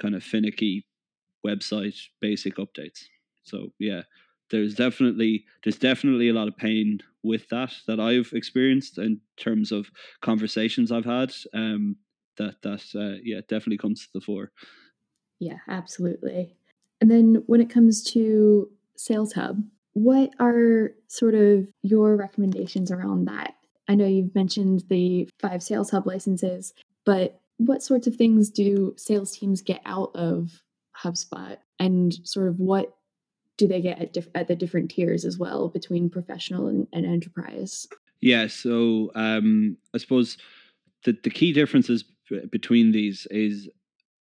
kind 0.00 0.14
of 0.14 0.22
finicky 0.22 0.86
website 1.44 1.96
basic 2.20 2.56
updates. 2.56 3.04
So 3.42 3.72
yeah 3.78 4.02
there's 4.50 4.74
definitely 4.74 5.44
there's 5.64 5.78
definitely 5.78 6.28
a 6.28 6.32
lot 6.32 6.48
of 6.48 6.56
pain 6.56 7.00
with 7.22 7.48
that 7.48 7.72
that 7.86 8.00
I've 8.00 8.30
experienced 8.32 8.98
in 8.98 9.20
terms 9.36 9.72
of 9.72 9.90
conversations 10.20 10.90
I've 10.90 11.04
had. 11.04 11.32
Um, 11.54 11.96
that 12.36 12.62
that 12.62 12.84
uh, 12.94 13.20
yeah 13.22 13.40
definitely 13.48 13.78
comes 13.78 14.02
to 14.02 14.08
the 14.14 14.20
fore. 14.20 14.50
Yeah, 15.38 15.58
absolutely. 15.68 16.54
And 17.00 17.10
then 17.10 17.42
when 17.46 17.60
it 17.60 17.70
comes 17.70 18.02
to 18.12 18.68
Sales 18.96 19.32
Hub, 19.32 19.62
what 19.94 20.30
are 20.38 20.92
sort 21.08 21.34
of 21.34 21.66
your 21.82 22.16
recommendations 22.16 22.90
around 22.90 23.24
that? 23.26 23.54
I 23.88 23.94
know 23.94 24.06
you've 24.06 24.34
mentioned 24.34 24.84
the 24.88 25.28
five 25.38 25.62
Sales 25.62 25.90
Hub 25.90 26.06
licenses, 26.06 26.74
but 27.04 27.40
what 27.56 27.82
sorts 27.82 28.06
of 28.06 28.16
things 28.16 28.50
do 28.50 28.94
sales 28.96 29.36
teams 29.36 29.62
get 29.62 29.80
out 29.84 30.10
of 30.14 30.62
HubSpot 30.96 31.56
and 31.78 32.14
sort 32.24 32.48
of 32.48 32.58
what 32.58 32.94
do 33.60 33.68
they 33.68 33.82
get 33.82 34.00
at, 34.00 34.14
diff- 34.14 34.34
at 34.34 34.48
the 34.48 34.56
different 34.56 34.90
tiers 34.90 35.26
as 35.26 35.36
well 35.38 35.68
between 35.68 36.08
professional 36.08 36.66
and, 36.66 36.88
and 36.94 37.04
enterprise? 37.04 37.86
Yeah, 38.22 38.46
so 38.46 39.12
um, 39.14 39.76
I 39.94 39.98
suppose 39.98 40.38
the, 41.04 41.14
the 41.22 41.28
key 41.28 41.52
differences 41.52 42.04
between 42.50 42.92
these 42.92 43.26
is 43.30 43.68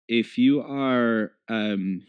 if 0.08 0.38
you 0.38 0.60
are 0.60 1.32
um, 1.48 2.02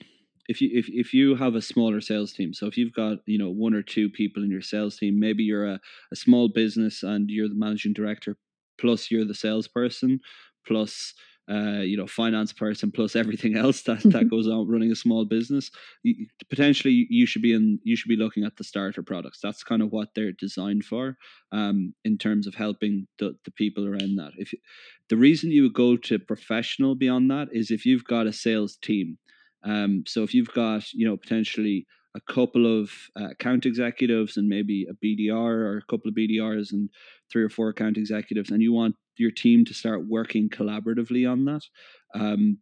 if 0.47 0.59
you 0.59 0.71
if, 0.73 0.89
if 0.89 1.13
you 1.13 1.35
have 1.35 1.53
a 1.53 1.61
smaller 1.61 2.01
sales 2.01 2.31
team 2.31 2.53
so 2.53 2.65
if 2.65 2.77
you've 2.77 2.93
got 2.93 3.17
you 3.25 3.37
know 3.37 3.49
one 3.49 3.73
or 3.73 3.83
two 3.83 4.09
people 4.09 4.41
in 4.41 4.49
your 4.49 4.61
sales 4.61 4.97
team 4.97 5.19
maybe 5.19 5.43
you're 5.43 5.67
a, 5.67 5.79
a 6.11 6.15
small 6.15 6.47
business 6.47 7.03
and 7.03 7.29
you're 7.29 7.49
the 7.49 7.55
managing 7.55 7.93
director 7.93 8.37
plus 8.79 9.11
you're 9.11 9.25
the 9.25 9.35
salesperson 9.35 10.19
plus 10.65 11.13
uh, 11.49 11.81
you 11.81 11.97
know, 11.97 12.05
finance 12.05 12.53
person 12.53 12.91
plus 12.91 13.15
everything 13.15 13.55
else 13.65 13.81
that 13.83 14.01
that 14.03 14.29
goes 14.29 14.47
on 14.47 14.67
running 14.67 14.91
a 14.91 14.95
small 14.95 15.25
business. 15.25 15.71
You, 16.03 16.27
potentially, 16.49 17.07
you 17.09 17.25
should 17.25 17.41
be 17.41 17.53
in. 17.53 17.79
You 17.83 17.95
should 17.95 18.09
be 18.09 18.15
looking 18.15 18.43
at 18.43 18.57
the 18.57 18.63
starter 18.63 19.01
products. 19.01 19.39
That's 19.41 19.63
kind 19.63 19.81
of 19.81 19.91
what 19.91 20.09
they're 20.13 20.31
designed 20.31 20.85
for, 20.85 21.17
um, 21.51 21.93
in 22.05 22.17
terms 22.17 22.45
of 22.45 22.55
helping 22.55 23.07
the 23.17 23.35
the 23.45 23.51
people 23.51 23.87
around 23.87 24.15
that. 24.17 24.31
If 24.37 24.53
you, 24.53 24.59
the 25.09 25.17
reason 25.17 25.51
you 25.51 25.63
would 25.63 25.73
go 25.73 25.97
to 25.97 26.19
professional 26.19 26.93
beyond 26.95 27.31
that 27.31 27.47
is 27.51 27.71
if 27.71 27.85
you've 27.85 28.05
got 28.05 28.27
a 28.27 28.33
sales 28.33 28.77
team. 28.77 29.17
Um, 29.63 30.03
so 30.07 30.23
if 30.23 30.33
you've 30.33 30.53
got 30.53 30.93
you 30.93 31.07
know 31.07 31.17
potentially 31.17 31.87
a 32.15 32.21
couple 32.21 32.81
of 32.81 32.91
uh, 33.19 33.29
account 33.29 33.65
executives 33.65 34.37
and 34.37 34.47
maybe 34.47 34.87
a 34.89 35.05
BDR 35.05 35.31
or 35.33 35.77
a 35.77 35.91
couple 35.91 36.09
of 36.09 36.15
BDRs 36.15 36.71
and 36.71 36.89
three 37.31 37.43
or 37.43 37.49
four 37.49 37.69
account 37.69 37.97
executives, 37.97 38.49
and 38.51 38.61
you 38.61 38.73
want 38.73 38.95
your 39.19 39.31
team 39.31 39.65
to 39.65 39.73
start 39.73 40.07
working 40.07 40.49
collaboratively 40.49 41.29
on 41.31 41.45
that. 41.45 41.61
Um, 42.15 42.59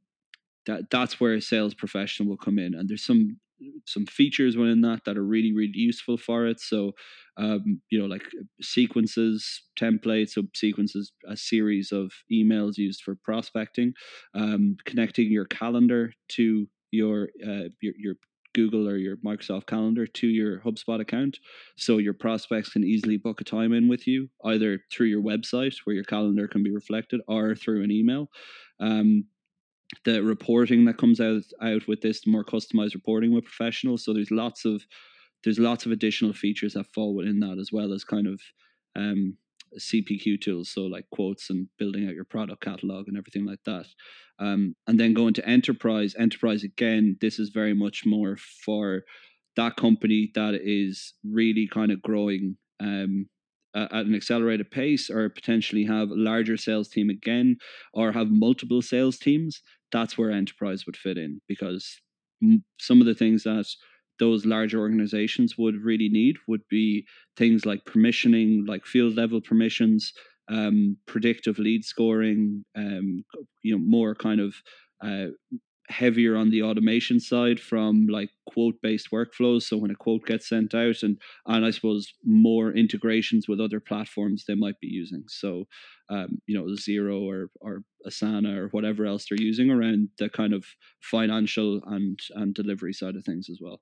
that 0.66 0.90
that's 0.92 1.20
where 1.20 1.34
a 1.36 1.42
sales 1.42 1.74
professional 1.74 2.30
will 2.30 2.38
come 2.38 2.60
in, 2.60 2.74
and 2.76 2.90
there's 2.90 3.06
some 3.06 3.40
some 3.86 4.06
features 4.06 4.56
within 4.56 4.82
that 4.82 5.04
that 5.06 5.18
are 5.18 5.24
really 5.26 5.54
really 5.54 5.72
useful 5.74 6.18
for 6.18 6.46
it. 6.46 6.60
So, 6.60 6.92
um, 7.38 7.82
you 7.90 8.00
know, 8.00 8.06
like 8.06 8.24
sequences, 8.62 9.64
templates, 9.80 10.32
so 10.32 10.44
sequences, 10.56 11.12
a 11.28 11.38
series 11.38 11.92
of 11.92 12.12
emails 12.32 12.78
used 12.78 13.02
for 13.02 13.16
prospecting, 13.16 13.94
um, 14.36 14.76
connecting 14.86 15.32
your 15.32 15.46
calendar 15.46 16.14
to 16.30 16.68
your 16.92 17.30
uh, 17.46 17.70
your 17.82 17.94
your 17.98 18.16
Google 18.54 18.88
or 18.88 18.98
your 18.98 19.18
Microsoft 19.18 19.68
Calendar 19.68 20.08
to 20.08 20.28
your 20.28 20.60
HubSpot 20.60 21.00
account. 21.00 21.40
So 21.76 21.98
your 21.98 22.14
prospects 22.14 22.70
can 22.70 22.84
easily 22.84 23.18
book 23.18 23.42
a 23.42 23.44
time 23.44 23.74
in 23.74 23.88
with 23.88 24.08
you, 24.08 24.30
either 24.44 24.80
through 24.92 25.08
your 25.08 25.22
website 25.22 25.76
where 25.84 25.96
your 25.96 26.04
calendar 26.04 26.48
can 26.48 26.64
be 26.64 26.72
reflected 26.72 27.22
or 27.28 27.56
through 27.56 27.84
an 27.84 27.92
email. 27.92 28.30
Um, 28.80 29.26
the 30.06 30.22
reporting 30.22 30.86
that 30.86 30.98
comes 30.98 31.20
out 31.22 31.44
out 31.62 31.88
with 31.88 32.02
this, 32.02 32.28
more 32.28 32.44
customized 32.44 32.94
reporting 32.94 33.34
with 33.34 33.46
professionals. 33.46 34.04
So 34.04 34.14
there's 34.14 34.32
lots 34.32 34.66
of 34.66 34.84
there's 35.44 35.60
lots 35.60 35.86
of 35.86 35.92
additional 35.92 36.34
features 36.34 36.74
that 36.74 36.92
fall 36.94 37.16
within 37.16 37.40
that 37.40 37.58
as 37.60 37.70
well 37.72 37.94
as 37.94 38.04
kind 38.04 38.28
of 38.28 38.42
um, 38.96 39.38
CPQ 39.80 40.42
tools, 40.42 40.70
so 40.70 40.82
like 40.82 41.06
quotes 41.12 41.50
and 41.50 41.68
building 41.78 42.08
out 42.08 42.16
your 42.16 42.26
product 42.26 42.62
catalog 42.62 43.08
and 43.08 43.18
everything 43.18 43.46
like 43.46 43.64
that. 43.66 43.86
Um, 44.40 44.76
and 44.88 45.00
then 45.00 45.14
going 45.14 45.34
to 45.36 45.48
enterprise. 45.48 46.16
Enterprise 46.18 46.64
again, 46.64 47.18
this 47.22 47.40
is 47.40 47.50
very 47.50 47.74
much 47.74 48.04
more 48.06 48.38
for 48.66 49.04
that 49.56 49.76
company 49.76 50.32
that 50.36 50.60
is 50.62 51.14
really 51.24 51.68
kind 51.68 51.92
of 51.92 52.02
growing 52.02 52.58
um, 52.80 53.28
at 53.76 53.92
an 53.92 54.16
accelerated 54.16 54.72
pace, 54.72 55.10
or 55.10 55.30
potentially 55.30 55.86
have 55.86 56.10
a 56.10 56.16
larger 56.16 56.58
sales 56.58 56.88
team 56.88 57.10
again, 57.10 57.58
or 57.94 58.12
have 58.12 58.28
multiple 58.30 58.82
sales 58.82 59.18
teams. 59.18 59.62
That's 59.92 60.18
where 60.18 60.32
enterprise 60.32 60.86
would 60.86 60.98
fit 60.98 61.18
in 61.18 61.42
because 61.48 62.00
some 62.80 63.02
of 63.02 63.08
the 63.08 63.16
things 63.16 63.44
that 63.44 63.68
those 64.20 64.46
larger 64.46 64.80
organizations 64.80 65.58
would 65.58 65.76
really 65.84 66.10
need 66.10 66.38
would 66.48 66.68
be 66.70 67.06
things 67.36 67.66
like 67.66 67.86
permissioning, 67.86 68.68
like 68.68 68.86
field 68.86 69.16
level 69.16 69.42
permissions, 69.42 70.14
um, 70.50 70.98
predictive 71.06 71.60
lead 71.60 71.84
scoring, 71.84 72.64
um, 72.76 73.24
you 73.64 73.76
know, 73.76 73.84
more 73.84 74.16
kind 74.16 74.40
of 74.40 74.56
uh, 75.04 75.28
heavier 75.90 76.36
on 76.36 76.50
the 76.50 76.62
automation 76.62 77.20
side 77.20 77.60
from 77.60 78.08
like 78.08 78.30
quote 78.52 78.76
based 78.82 79.10
workflows. 79.12 79.64
So 79.64 79.78
when 79.78 79.92
a 79.92 79.96
quote 79.96 80.26
gets 80.26 80.50
sent 80.50 80.74
out, 80.74 81.04
and 81.04 81.18
and 81.46 81.66
I 81.66 81.72
suppose 81.72 82.14
more 82.24 82.72
integrations 82.72 83.48
with 83.48 83.60
other 83.60 83.80
platforms 83.80 84.46
they 84.48 84.56
might 84.56 84.80
be 84.80 84.88
using. 84.88 85.24
So 85.28 85.66
um, 86.10 86.40
you 86.48 86.58
know, 86.58 86.66
Xero 86.76 87.22
or 87.22 87.50
or 87.62 87.84
Asana 88.06 88.58
or 88.58 88.68
whatever 88.70 89.06
else 89.06 89.26
they're 89.28 89.42
using 89.42 89.70
around 89.70 90.10
the 90.20 90.30
kind 90.30 90.54
of 90.54 90.66
financial 91.02 91.82
and 91.86 92.20
and 92.36 92.54
delivery 92.54 92.94
side 92.94 93.16
of 93.16 93.24
things 93.24 93.50
as 93.50 93.60
well 93.62 93.82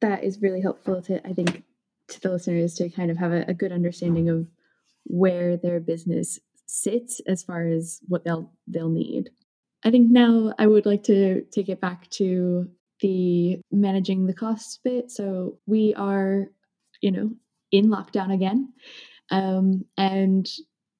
that 0.00 0.24
is 0.24 0.42
really 0.42 0.60
helpful 0.60 1.02
to 1.02 1.26
I 1.26 1.32
think 1.32 1.64
to 2.08 2.20
the 2.20 2.30
listeners 2.30 2.74
to 2.74 2.88
kind 2.88 3.10
of 3.10 3.16
have 3.18 3.32
a, 3.32 3.44
a 3.48 3.54
good 3.54 3.72
understanding 3.72 4.28
of 4.28 4.46
where 5.04 5.56
their 5.56 5.80
business 5.80 6.38
sits 6.66 7.20
as 7.26 7.42
far 7.42 7.66
as 7.66 8.00
what 8.08 8.24
they'll 8.24 8.52
they'll 8.66 8.90
need. 8.90 9.30
I 9.84 9.90
think 9.90 10.10
now 10.10 10.52
I 10.58 10.66
would 10.66 10.86
like 10.86 11.04
to 11.04 11.42
take 11.52 11.68
it 11.68 11.80
back 11.80 12.08
to 12.10 12.68
the 13.00 13.60
managing 13.70 14.26
the 14.26 14.34
costs 14.34 14.78
bit. 14.82 15.10
So 15.10 15.58
we 15.66 15.94
are, 15.94 16.46
you 17.00 17.12
know, 17.12 17.30
in 17.70 17.88
lockdown 17.88 18.34
again. 18.34 18.72
Um, 19.30 19.84
and 19.96 20.48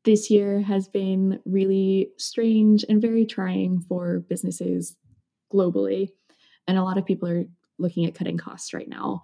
this 0.05 0.31
year 0.31 0.61
has 0.61 0.89
been 0.89 1.41
really 1.45 2.11
strange 2.19 2.85
and 2.89 3.03
very 3.03 3.27
trying 3.27 3.81
for 3.89 4.21
businesses 4.21 4.97
globally. 5.53 6.11
And 6.69 6.79
a 6.79 6.85
lot 6.85 6.99
of 6.99 7.07
people 7.07 7.29
are 7.29 7.45
looking 7.79 8.07
at 8.07 8.15
cutting 8.15 8.39
costs 8.39 8.75
right 8.75 8.89
now. 8.89 9.23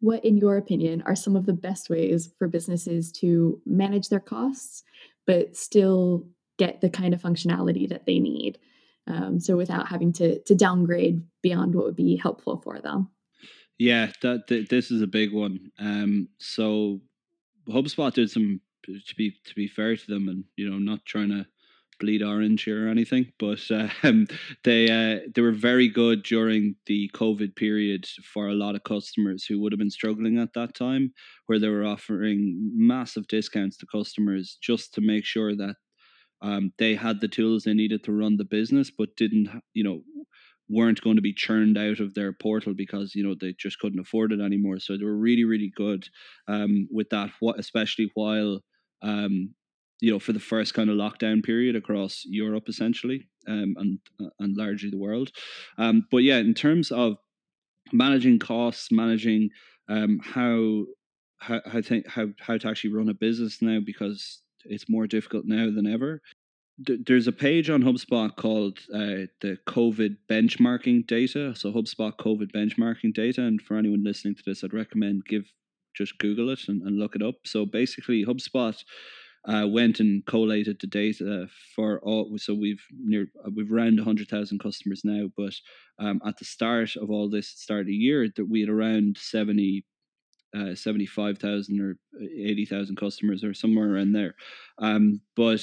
What, 0.00 0.24
in 0.24 0.36
your 0.36 0.56
opinion, 0.56 1.02
are 1.06 1.16
some 1.16 1.34
of 1.34 1.46
the 1.46 1.52
best 1.52 1.90
ways 1.90 2.32
for 2.38 2.46
businesses 2.46 3.10
to 3.12 3.60
manage 3.66 4.08
their 4.08 4.20
costs, 4.20 4.84
but 5.26 5.56
still 5.56 6.26
get 6.56 6.80
the 6.80 6.90
kind 6.90 7.14
of 7.14 7.20
functionality 7.20 7.88
that 7.88 8.06
they 8.06 8.18
need? 8.18 8.58
Um, 9.08 9.40
so 9.40 9.56
without 9.56 9.88
having 9.88 10.12
to 10.14 10.38
to 10.40 10.54
downgrade 10.54 11.22
beyond 11.42 11.74
what 11.74 11.84
would 11.86 11.96
be 11.96 12.16
helpful 12.16 12.60
for 12.62 12.78
them. 12.80 13.08
Yeah, 13.78 14.10
that 14.22 14.48
th- 14.48 14.68
this 14.68 14.90
is 14.90 15.02
a 15.02 15.06
big 15.06 15.32
one. 15.32 15.70
Um, 15.78 16.28
so 16.38 17.00
HubSpot 17.68 18.12
did 18.12 18.30
some 18.30 18.60
to 18.84 19.14
be 19.16 19.34
to 19.46 19.54
be 19.54 19.66
fair 19.66 19.96
to 19.96 20.06
them, 20.06 20.28
and 20.28 20.44
you 20.56 20.68
know, 20.68 20.78
not 20.78 21.04
trying 21.06 21.30
to 21.30 21.46
bleed 21.98 22.22
orange 22.22 22.64
here 22.64 22.86
or 22.86 22.90
anything, 22.90 23.32
but 23.38 23.60
um, 24.02 24.26
they 24.64 24.90
uh, 24.90 25.20
they 25.34 25.42
were 25.42 25.52
very 25.52 25.88
good 25.88 26.22
during 26.22 26.76
the 26.86 27.10
COVID 27.14 27.56
period 27.56 28.06
for 28.24 28.48
a 28.48 28.54
lot 28.54 28.74
of 28.74 28.84
customers 28.84 29.44
who 29.44 29.60
would 29.60 29.72
have 29.72 29.78
been 29.78 29.90
struggling 29.90 30.38
at 30.38 30.54
that 30.54 30.74
time, 30.74 31.12
where 31.46 31.58
they 31.58 31.68
were 31.68 31.84
offering 31.84 32.72
massive 32.74 33.26
discounts 33.28 33.76
to 33.78 33.86
customers 33.86 34.58
just 34.60 34.94
to 34.94 35.00
make 35.00 35.24
sure 35.24 35.54
that 35.56 35.76
um, 36.42 36.72
they 36.78 36.94
had 36.94 37.20
the 37.20 37.28
tools 37.28 37.64
they 37.64 37.74
needed 37.74 38.04
to 38.04 38.12
run 38.12 38.36
the 38.36 38.44
business, 38.44 38.90
but 38.90 39.16
didn't 39.16 39.48
you 39.74 39.84
know 39.84 40.02
weren't 40.70 41.00
going 41.00 41.16
to 41.16 41.22
be 41.22 41.32
churned 41.32 41.78
out 41.78 41.98
of 41.98 42.14
their 42.14 42.32
portal 42.32 42.74
because 42.74 43.14
you 43.14 43.24
know 43.24 43.34
they 43.40 43.54
just 43.58 43.78
couldn't 43.78 44.00
afford 44.00 44.32
it 44.32 44.40
anymore. 44.40 44.78
So 44.78 44.96
they 44.96 45.04
were 45.04 45.16
really 45.16 45.44
really 45.44 45.72
good 45.74 46.08
um, 46.46 46.88
with 46.90 47.08
that, 47.10 47.30
especially 47.58 48.10
while 48.14 48.60
um, 49.02 49.54
you 50.00 50.12
know, 50.12 50.18
for 50.18 50.32
the 50.32 50.40
first 50.40 50.74
kind 50.74 50.90
of 50.90 50.96
lockdown 50.96 51.42
period 51.42 51.76
across 51.76 52.22
Europe, 52.26 52.68
essentially, 52.68 53.28
um, 53.46 53.74
and 53.78 53.98
uh, 54.20 54.30
and 54.38 54.56
largely 54.56 54.90
the 54.90 54.98
world. 54.98 55.30
Um, 55.76 56.06
but 56.10 56.18
yeah, 56.18 56.38
in 56.38 56.54
terms 56.54 56.90
of 56.90 57.16
managing 57.92 58.38
costs, 58.38 58.92
managing 58.92 59.50
um, 59.88 60.20
how 60.22 60.84
how 61.38 61.60
how, 61.66 61.80
how 62.06 62.26
how 62.40 62.58
to 62.58 62.68
actually 62.68 62.92
run 62.92 63.08
a 63.08 63.14
business 63.14 63.62
now 63.62 63.78
because 63.84 64.42
it's 64.64 64.88
more 64.88 65.06
difficult 65.06 65.44
now 65.46 65.70
than 65.70 65.86
ever. 65.86 66.20
There's 66.78 67.26
a 67.26 67.32
page 67.32 67.70
on 67.70 67.82
HubSpot 67.82 68.36
called 68.36 68.78
uh, 68.94 69.26
the 69.40 69.58
COVID 69.66 70.16
benchmarking 70.30 71.08
data. 71.08 71.52
So 71.56 71.72
HubSpot 71.72 72.12
COVID 72.16 72.52
benchmarking 72.52 73.14
data, 73.14 73.42
and 73.42 73.60
for 73.60 73.76
anyone 73.76 74.04
listening 74.04 74.36
to 74.36 74.42
this, 74.46 74.62
I'd 74.62 74.72
recommend 74.72 75.24
give 75.24 75.50
just 75.96 76.18
Google 76.18 76.50
it 76.50 76.60
and, 76.68 76.82
and 76.82 76.96
look 76.96 77.16
it 77.16 77.22
up. 77.22 77.34
So 77.44 77.66
basically, 77.66 78.24
HubSpot 78.24 78.80
uh, 79.44 79.66
went 79.66 80.00
and 80.00 80.24
collated 80.26 80.78
the 80.80 80.86
data 80.86 81.48
for 81.74 82.00
all. 82.00 82.36
So 82.38 82.54
we've 82.54 82.82
near 82.98 83.26
we've 83.54 83.72
around 83.72 83.98
hundred 84.00 84.28
thousand 84.28 84.60
customers 84.60 85.02
now, 85.04 85.28
but 85.36 85.54
um, 85.98 86.20
at 86.26 86.38
the 86.38 86.44
start 86.44 86.96
of 86.96 87.10
all 87.10 87.28
this 87.28 87.48
start 87.48 87.82
of 87.82 87.86
the 87.86 87.94
year, 87.94 88.28
that 88.36 88.48
we 88.48 88.60
had 88.60 88.68
around 88.68 89.16
70, 89.18 89.84
uh, 90.56 90.74
75,000 90.74 91.80
or 91.80 91.96
80,000 92.22 92.96
customers 92.96 93.42
or 93.42 93.54
somewhere 93.54 93.92
around 93.92 94.12
there. 94.12 94.34
Um, 94.78 95.20
but 95.36 95.60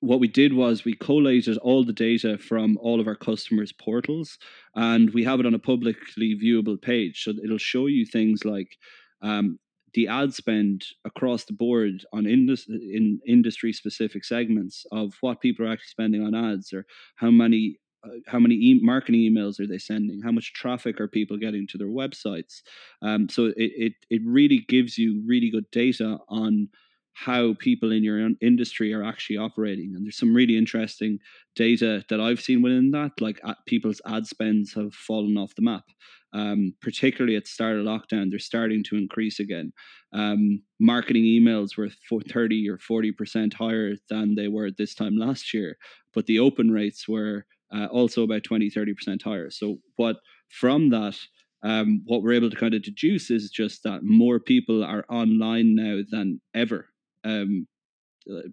what 0.00 0.20
we 0.20 0.28
did 0.28 0.52
was 0.52 0.84
we 0.84 0.94
collated 0.94 1.56
all 1.58 1.84
the 1.84 1.92
data 1.92 2.36
from 2.36 2.76
all 2.78 3.00
of 3.00 3.06
our 3.06 3.14
customers' 3.16 3.72
portals 3.72 4.38
and 4.74 5.10
we 5.14 5.24
have 5.24 5.40
it 5.40 5.46
on 5.46 5.54
a 5.54 5.58
publicly 5.58 6.38
viewable 6.40 6.80
page. 6.80 7.24
So 7.24 7.32
it'll 7.42 7.58
show 7.58 7.86
you 7.86 8.04
things 8.04 8.44
like 8.44 8.76
um, 9.22 9.58
the 9.94 10.08
ad 10.08 10.34
spend 10.34 10.84
across 11.04 11.44
the 11.44 11.52
board 11.52 12.04
on 12.12 12.26
indus- 12.26 12.68
in 12.68 13.20
industry 13.26 13.72
specific 13.72 14.24
segments 14.24 14.86
of 14.92 15.14
what 15.20 15.40
people 15.40 15.64
are 15.66 15.72
actually 15.72 15.86
spending 15.90 16.22
on 16.22 16.34
ads 16.34 16.72
or 16.72 16.86
how 17.16 17.30
many 17.30 17.78
uh, 18.04 18.10
how 18.26 18.38
many 18.38 18.54
e- 18.56 18.80
marketing 18.82 19.20
emails 19.22 19.58
are 19.58 19.66
they 19.66 19.78
sending? 19.78 20.20
How 20.22 20.32
much 20.32 20.52
traffic 20.52 21.00
are 21.00 21.08
people 21.08 21.38
getting 21.38 21.66
to 21.68 21.78
their 21.78 21.88
websites? 21.88 22.60
Um, 23.02 23.28
so 23.28 23.46
it, 23.46 23.54
it 23.56 23.92
it 24.10 24.22
really 24.24 24.60
gives 24.68 24.98
you 24.98 25.22
really 25.26 25.50
good 25.50 25.70
data 25.70 26.18
on 26.28 26.68
how 27.14 27.54
people 27.60 27.92
in 27.92 28.02
your 28.02 28.28
industry 28.40 28.92
are 28.92 29.04
actually 29.04 29.36
operating. 29.36 29.92
And 29.94 30.04
there's 30.04 30.18
some 30.18 30.34
really 30.34 30.58
interesting 30.58 31.18
data 31.54 32.04
that 32.08 32.20
I've 32.20 32.40
seen 32.40 32.60
within 32.60 32.90
that, 32.90 33.12
like 33.20 33.40
people's 33.66 34.00
ad 34.06 34.26
spends 34.26 34.74
have 34.74 34.92
fallen 34.92 35.38
off 35.38 35.54
the 35.54 35.62
map. 35.62 35.84
Um, 36.32 36.74
particularly 36.82 37.36
at 37.36 37.44
the 37.44 37.50
start 37.50 37.76
of 37.76 37.86
lockdown, 37.86 38.28
they're 38.28 38.40
starting 38.40 38.82
to 38.88 38.96
increase 38.96 39.38
again. 39.38 39.72
Um, 40.12 40.62
marketing 40.80 41.22
emails 41.22 41.76
were 41.76 41.90
for 42.08 42.20
30 42.22 42.68
or 42.68 42.78
40% 42.78 43.54
higher 43.54 43.94
than 44.10 44.34
they 44.34 44.48
were 44.48 44.72
this 44.72 44.96
time 44.96 45.16
last 45.16 45.54
year, 45.54 45.76
but 46.12 46.26
the 46.26 46.40
open 46.40 46.72
rates 46.72 47.06
were 47.06 47.46
uh, 47.72 47.86
also 47.86 48.24
about 48.24 48.42
20, 48.42 48.68
30% 48.68 49.22
higher. 49.22 49.48
So, 49.48 49.76
what 49.94 50.16
from 50.48 50.90
that, 50.90 51.16
um, 51.62 52.02
what 52.04 52.24
we're 52.24 52.32
able 52.32 52.50
to 52.50 52.56
kind 52.56 52.74
of 52.74 52.82
deduce 52.82 53.30
is 53.30 53.48
just 53.48 53.84
that 53.84 54.02
more 54.02 54.40
people 54.40 54.82
are 54.82 55.04
online 55.08 55.76
now 55.76 56.00
than 56.10 56.40
ever 56.52 56.88
um, 57.24 57.66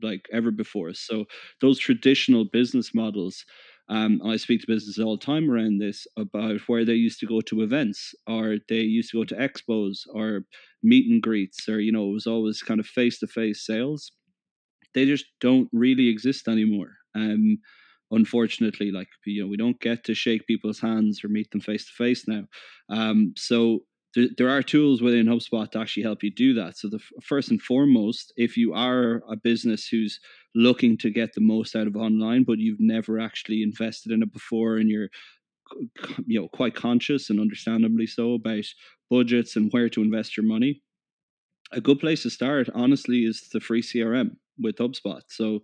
like 0.01 0.27
ever 0.31 0.51
before. 0.51 0.93
So 0.93 1.25
those 1.61 1.79
traditional 1.79 2.45
business 2.45 2.93
models, 2.93 3.45
um, 3.89 4.21
I 4.25 4.37
speak 4.37 4.61
to 4.61 4.67
businesses 4.67 4.99
all 5.03 5.17
the 5.17 5.25
time 5.25 5.49
around 5.49 5.79
this 5.79 6.07
about 6.17 6.59
where 6.67 6.85
they 6.85 6.93
used 6.93 7.19
to 7.21 7.25
go 7.27 7.41
to 7.41 7.61
events 7.61 8.13
or 8.27 8.57
they 8.69 8.81
used 8.81 9.11
to 9.11 9.17
go 9.17 9.25
to 9.25 9.35
expos 9.35 9.99
or 10.13 10.45
meet 10.83 11.09
and 11.11 11.21
greets 11.21 11.67
or 11.69 11.79
you 11.79 11.91
know 11.91 12.09
it 12.09 12.13
was 12.13 12.27
always 12.27 12.61
kind 12.61 12.79
of 12.79 12.87
face 12.87 13.19
to 13.19 13.27
face 13.27 13.65
sales. 13.65 14.11
They 14.93 15.05
just 15.05 15.25
don't 15.39 15.69
really 15.71 16.09
exist 16.09 16.47
anymore. 16.47 16.97
Um, 17.15 17.59
unfortunately, 18.11 18.91
like 18.91 19.09
you 19.25 19.41
know, 19.43 19.47
we 19.47 19.57
don't 19.57 19.79
get 19.79 20.03
to 20.05 20.13
shake 20.15 20.47
people's 20.47 20.79
hands 20.79 21.23
or 21.23 21.29
meet 21.29 21.51
them 21.51 21.61
face 21.61 21.85
to 21.85 21.93
face 21.93 22.27
now. 22.27 22.47
Um, 22.89 23.33
so 23.37 23.81
there, 24.15 24.27
there 24.37 24.49
are 24.49 24.61
tools 24.61 25.01
within 25.01 25.27
HubSpot 25.27 25.69
to 25.71 25.79
actually 25.79 26.03
help 26.03 26.23
you 26.23 26.31
do 26.31 26.53
that. 26.55 26.77
So 26.77 26.89
the 26.89 26.99
first 27.23 27.49
and 27.49 27.61
foremost, 27.61 28.33
if 28.35 28.57
you 28.57 28.73
are 28.73 29.21
a 29.29 29.35
business 29.35 29.87
who's 29.87 30.19
looking 30.53 30.97
to 30.97 31.09
get 31.09 31.33
the 31.33 31.41
most 31.41 31.75
out 31.75 31.87
of 31.87 31.95
online, 31.95 32.43
but 32.43 32.59
you've 32.59 32.79
never 32.79 33.19
actually 33.19 33.63
invested 33.63 34.11
in 34.11 34.21
it 34.21 34.33
before, 34.33 34.77
and 34.77 34.89
you're 34.89 35.09
you 36.25 36.39
know 36.39 36.49
quite 36.49 36.75
conscious 36.75 37.29
and 37.29 37.39
understandably 37.39 38.05
so 38.05 38.33
about 38.33 38.65
budgets 39.09 39.55
and 39.55 39.71
where 39.71 39.89
to 39.89 40.01
invest 40.01 40.35
your 40.35 40.45
money, 40.45 40.81
a 41.71 41.81
good 41.81 41.99
place 41.99 42.23
to 42.23 42.29
start, 42.29 42.69
honestly, 42.73 43.19
is 43.19 43.47
the 43.51 43.59
free 43.59 43.81
CRM 43.81 44.31
with 44.59 44.77
HubSpot. 44.77 45.21
So 45.27 45.61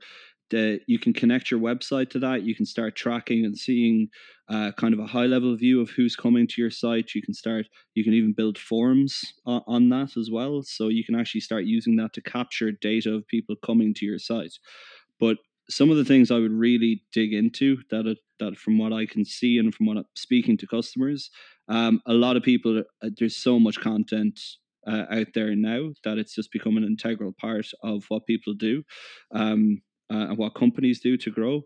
that 0.49 0.81
you 0.87 0.99
can 0.99 1.13
connect 1.13 1.51
your 1.51 1.59
website 1.59 2.09
to 2.11 2.19
that. 2.19 2.43
You 2.43 2.55
can 2.55 2.65
start 2.65 2.95
tracking 2.95 3.45
and 3.45 3.57
seeing 3.57 4.09
uh, 4.49 4.71
kind 4.77 4.93
of 4.93 4.99
a 4.99 5.07
high 5.07 5.25
level 5.25 5.55
view 5.55 5.81
of 5.81 5.89
who's 5.89 6.15
coming 6.15 6.47
to 6.47 6.61
your 6.61 6.71
site. 6.71 7.13
You 7.13 7.21
can 7.21 7.33
start, 7.33 7.65
you 7.95 8.03
can 8.03 8.13
even 8.13 8.33
build 8.33 8.57
forms 8.57 9.21
on, 9.45 9.61
on 9.67 9.89
that 9.89 10.15
as 10.17 10.29
well. 10.31 10.61
So 10.63 10.87
you 10.87 11.03
can 11.03 11.15
actually 11.15 11.41
start 11.41 11.65
using 11.65 11.95
that 11.97 12.13
to 12.13 12.21
capture 12.21 12.71
data 12.71 13.13
of 13.13 13.27
people 13.27 13.55
coming 13.65 13.93
to 13.95 14.05
your 14.05 14.19
site. 14.19 14.53
But 15.19 15.37
some 15.69 15.89
of 15.89 15.97
the 15.97 16.05
things 16.05 16.31
I 16.31 16.39
would 16.39 16.53
really 16.53 17.03
dig 17.11 17.33
into 17.33 17.77
that 17.89 18.15
that 18.39 18.57
from 18.57 18.77
what 18.77 18.93
I 18.93 19.05
can 19.05 19.25
see 19.25 19.57
and 19.57 19.73
from 19.73 19.87
what 19.87 19.97
I'm 19.97 20.05
speaking 20.15 20.57
to 20.57 20.67
customers, 20.67 21.29
um, 21.67 22.01
a 22.05 22.13
lot 22.13 22.37
of 22.37 22.43
people 22.43 22.83
uh, 23.03 23.09
there's 23.17 23.35
so 23.35 23.59
much 23.59 23.79
content 23.81 24.39
uh, 24.87 25.05
out 25.11 25.27
there 25.33 25.55
now 25.55 25.89
that 26.03 26.17
it's 26.17 26.33
just 26.33 26.51
become 26.51 26.77
an 26.77 26.83
integral 26.83 27.33
part 27.39 27.67
of 27.83 28.05
what 28.07 28.25
people 28.25 28.53
do. 28.53 28.83
Um, 29.33 29.81
uh, 30.11 30.29
and 30.29 30.37
what 30.37 30.55
companies 30.55 30.99
do 30.99 31.17
to 31.17 31.31
grow, 31.31 31.61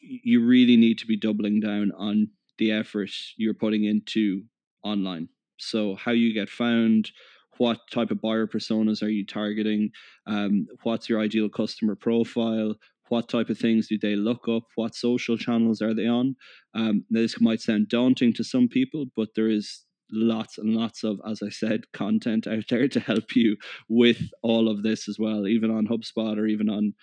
you 0.00 0.44
really 0.44 0.76
need 0.76 0.98
to 0.98 1.06
be 1.06 1.16
doubling 1.16 1.60
down 1.60 1.92
on 1.96 2.28
the 2.58 2.70
effort 2.70 3.10
you're 3.36 3.54
putting 3.54 3.84
into 3.84 4.42
online. 4.82 5.28
So, 5.58 5.94
how 5.96 6.12
you 6.12 6.34
get 6.34 6.48
found, 6.48 7.10
what 7.58 7.78
type 7.92 8.10
of 8.10 8.20
buyer 8.20 8.46
personas 8.46 9.02
are 9.02 9.08
you 9.08 9.24
targeting, 9.24 9.90
um, 10.26 10.66
what's 10.82 11.08
your 11.08 11.20
ideal 11.20 11.48
customer 11.48 11.94
profile, 11.94 12.74
what 13.08 13.28
type 13.28 13.50
of 13.50 13.58
things 13.58 13.88
do 13.88 13.98
they 13.98 14.16
look 14.16 14.48
up, 14.48 14.64
what 14.74 14.94
social 14.94 15.36
channels 15.36 15.82
are 15.82 15.94
they 15.94 16.06
on. 16.06 16.36
Um, 16.74 17.04
this 17.10 17.40
might 17.40 17.60
sound 17.60 17.88
daunting 17.88 18.32
to 18.34 18.44
some 18.44 18.68
people, 18.68 19.06
but 19.16 19.28
there 19.36 19.48
is 19.48 19.84
lots 20.10 20.58
and 20.58 20.74
lots 20.74 21.04
of, 21.04 21.20
as 21.28 21.42
I 21.42 21.50
said, 21.50 21.82
content 21.92 22.46
out 22.46 22.64
there 22.68 22.88
to 22.88 23.00
help 23.00 23.36
you 23.36 23.56
with 23.88 24.30
all 24.42 24.68
of 24.68 24.82
this 24.82 25.08
as 25.08 25.18
well, 25.18 25.46
even 25.46 25.70
on 25.70 25.86
HubSpot 25.86 26.36
or 26.38 26.46
even 26.46 26.68
on 26.68 26.94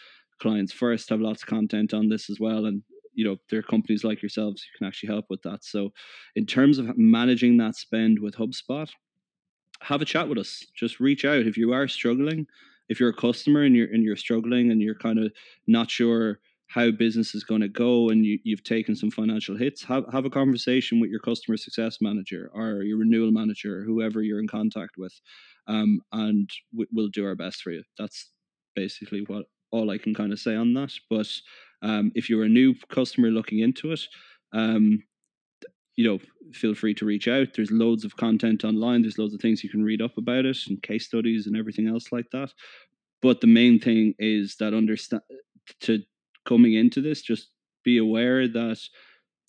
clients 0.41 0.73
first 0.73 1.09
have 1.09 1.21
lots 1.21 1.43
of 1.43 1.47
content 1.47 1.93
on 1.93 2.09
this 2.09 2.29
as 2.29 2.39
well 2.39 2.65
and 2.65 2.81
you 3.13 3.25
know 3.25 3.37
there 3.49 3.59
are 3.59 3.63
companies 3.63 4.03
like 4.03 4.21
yourselves 4.21 4.63
who 4.63 4.77
can 4.77 4.87
actually 4.87 5.09
help 5.09 5.25
with 5.29 5.41
that. 5.43 5.63
So 5.63 5.91
in 6.35 6.45
terms 6.45 6.77
of 6.77 6.97
managing 6.97 7.57
that 7.57 7.75
spend 7.75 8.19
with 8.19 8.35
hubspot 8.35 8.89
have 9.81 10.01
a 10.01 10.05
chat 10.05 10.29
with 10.29 10.37
us. 10.37 10.63
Just 10.75 10.99
reach 10.99 11.25
out. 11.25 11.47
If 11.47 11.57
you 11.57 11.73
are 11.73 11.87
struggling 11.87 12.47
if 12.89 12.99
you're 12.99 13.09
a 13.09 13.13
customer 13.13 13.63
and 13.63 13.75
you're 13.75 13.87
and 13.87 14.03
you're 14.03 14.17
struggling 14.17 14.71
and 14.71 14.81
you're 14.81 14.95
kind 14.95 15.17
of 15.17 15.31
not 15.67 15.89
sure 15.89 16.39
how 16.67 16.89
business 16.89 17.35
is 17.35 17.43
going 17.43 17.59
to 17.59 17.67
go 17.67 18.09
and 18.09 18.25
you, 18.25 18.39
you've 18.43 18.63
taken 18.63 18.95
some 18.95 19.11
financial 19.11 19.57
hits 19.57 19.83
have, 19.83 20.05
have 20.11 20.23
a 20.23 20.29
conversation 20.29 21.01
with 21.01 21.09
your 21.09 21.19
customer 21.19 21.57
success 21.57 21.97
manager 21.99 22.49
or 22.53 22.83
your 22.83 22.97
renewal 22.97 23.29
manager 23.31 23.79
or 23.79 23.83
whoever 23.83 24.21
you're 24.21 24.39
in 24.39 24.47
contact 24.47 24.91
with 24.97 25.13
um, 25.67 26.01
and 26.11 26.49
we, 26.75 26.85
we'll 26.91 27.07
do 27.07 27.25
our 27.25 27.35
best 27.35 27.61
for 27.61 27.71
you. 27.71 27.83
That's 27.97 28.31
basically 28.75 29.23
what 29.27 29.45
all 29.71 29.89
I 29.89 29.97
can 29.97 30.13
kind 30.13 30.31
of 30.31 30.39
say 30.39 30.55
on 30.55 30.73
that. 30.73 30.93
But 31.09 31.27
um, 31.81 32.11
if 32.15 32.29
you're 32.29 32.43
a 32.43 32.49
new 32.49 32.75
customer 32.89 33.29
looking 33.29 33.59
into 33.59 33.91
it, 33.91 34.01
um, 34.53 35.03
you 35.95 36.07
know, 36.07 36.19
feel 36.53 36.75
free 36.75 36.93
to 36.95 37.05
reach 37.05 37.27
out. 37.27 37.49
There's 37.55 37.71
loads 37.71 38.05
of 38.05 38.17
content 38.17 38.63
online. 38.63 39.01
There's 39.01 39.17
loads 39.17 39.33
of 39.33 39.41
things 39.41 39.63
you 39.63 39.69
can 39.69 39.83
read 39.83 40.01
up 40.01 40.17
about 40.17 40.45
it 40.45 40.57
and 40.67 40.81
case 40.81 41.05
studies 41.05 41.47
and 41.47 41.55
everything 41.55 41.87
else 41.87 42.11
like 42.11 42.29
that. 42.31 42.51
But 43.21 43.41
the 43.41 43.47
main 43.47 43.79
thing 43.79 44.15
is 44.19 44.55
that 44.59 44.73
understand 44.73 45.21
to 45.81 46.01
coming 46.45 46.73
into 46.73 47.01
this, 47.01 47.21
just 47.21 47.49
be 47.83 47.97
aware 47.97 48.47
that 48.47 48.79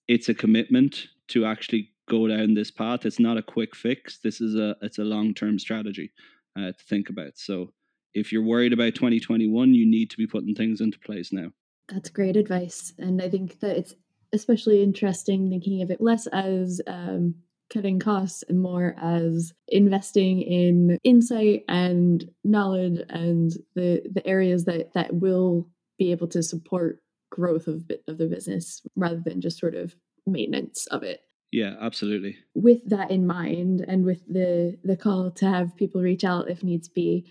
it's 0.08 0.28
a 0.28 0.34
commitment 0.34 1.06
to 1.28 1.46
actually 1.46 1.90
go 2.08 2.28
down 2.28 2.54
this 2.54 2.70
path. 2.70 3.06
It's 3.06 3.20
not 3.20 3.38
a 3.38 3.42
quick 3.42 3.74
fix. 3.74 4.18
This 4.18 4.40
is 4.40 4.54
a 4.54 4.76
it's 4.82 4.98
a 4.98 5.04
long 5.04 5.34
term 5.34 5.58
strategy 5.58 6.12
uh, 6.58 6.72
to 6.72 6.84
think 6.88 7.08
about. 7.08 7.32
So 7.36 7.72
if 8.14 8.32
you're 8.32 8.44
worried 8.44 8.72
about 8.72 8.94
2021, 8.94 9.74
you 9.74 9.88
need 9.88 10.10
to 10.10 10.16
be 10.16 10.26
putting 10.26 10.54
things 10.54 10.80
into 10.80 10.98
place 10.98 11.32
now. 11.32 11.50
That's 11.88 12.10
great 12.10 12.36
advice. 12.36 12.92
And 12.98 13.20
I 13.20 13.28
think 13.28 13.60
that 13.60 13.76
it's 13.76 13.94
especially 14.32 14.82
interesting 14.82 15.50
thinking 15.50 15.82
of 15.82 15.90
it 15.90 16.00
less 16.00 16.26
as 16.28 16.80
um, 16.86 17.34
cutting 17.72 17.98
costs 17.98 18.44
and 18.48 18.60
more 18.60 18.94
as 19.00 19.52
investing 19.68 20.42
in 20.42 20.98
insight 21.04 21.64
and 21.68 22.24
knowledge 22.44 23.00
and 23.08 23.52
the, 23.74 24.02
the 24.12 24.26
areas 24.26 24.64
that, 24.64 24.92
that 24.94 25.14
will 25.14 25.68
be 25.98 26.10
able 26.10 26.28
to 26.28 26.42
support 26.42 27.00
growth 27.30 27.66
of, 27.66 27.90
of 28.06 28.18
the 28.18 28.26
business 28.26 28.82
rather 28.96 29.20
than 29.24 29.40
just 29.40 29.58
sort 29.58 29.74
of 29.74 29.94
maintenance 30.26 30.86
of 30.88 31.02
it. 31.02 31.20
Yeah, 31.50 31.74
absolutely. 31.80 32.36
With 32.54 32.88
that 32.88 33.10
in 33.10 33.26
mind 33.26 33.84
and 33.86 34.06
with 34.06 34.26
the 34.26 34.78
the 34.84 34.96
call 34.96 35.30
to 35.32 35.46
have 35.46 35.76
people 35.76 36.00
reach 36.00 36.24
out 36.24 36.48
if 36.48 36.62
needs 36.62 36.88
be, 36.88 37.26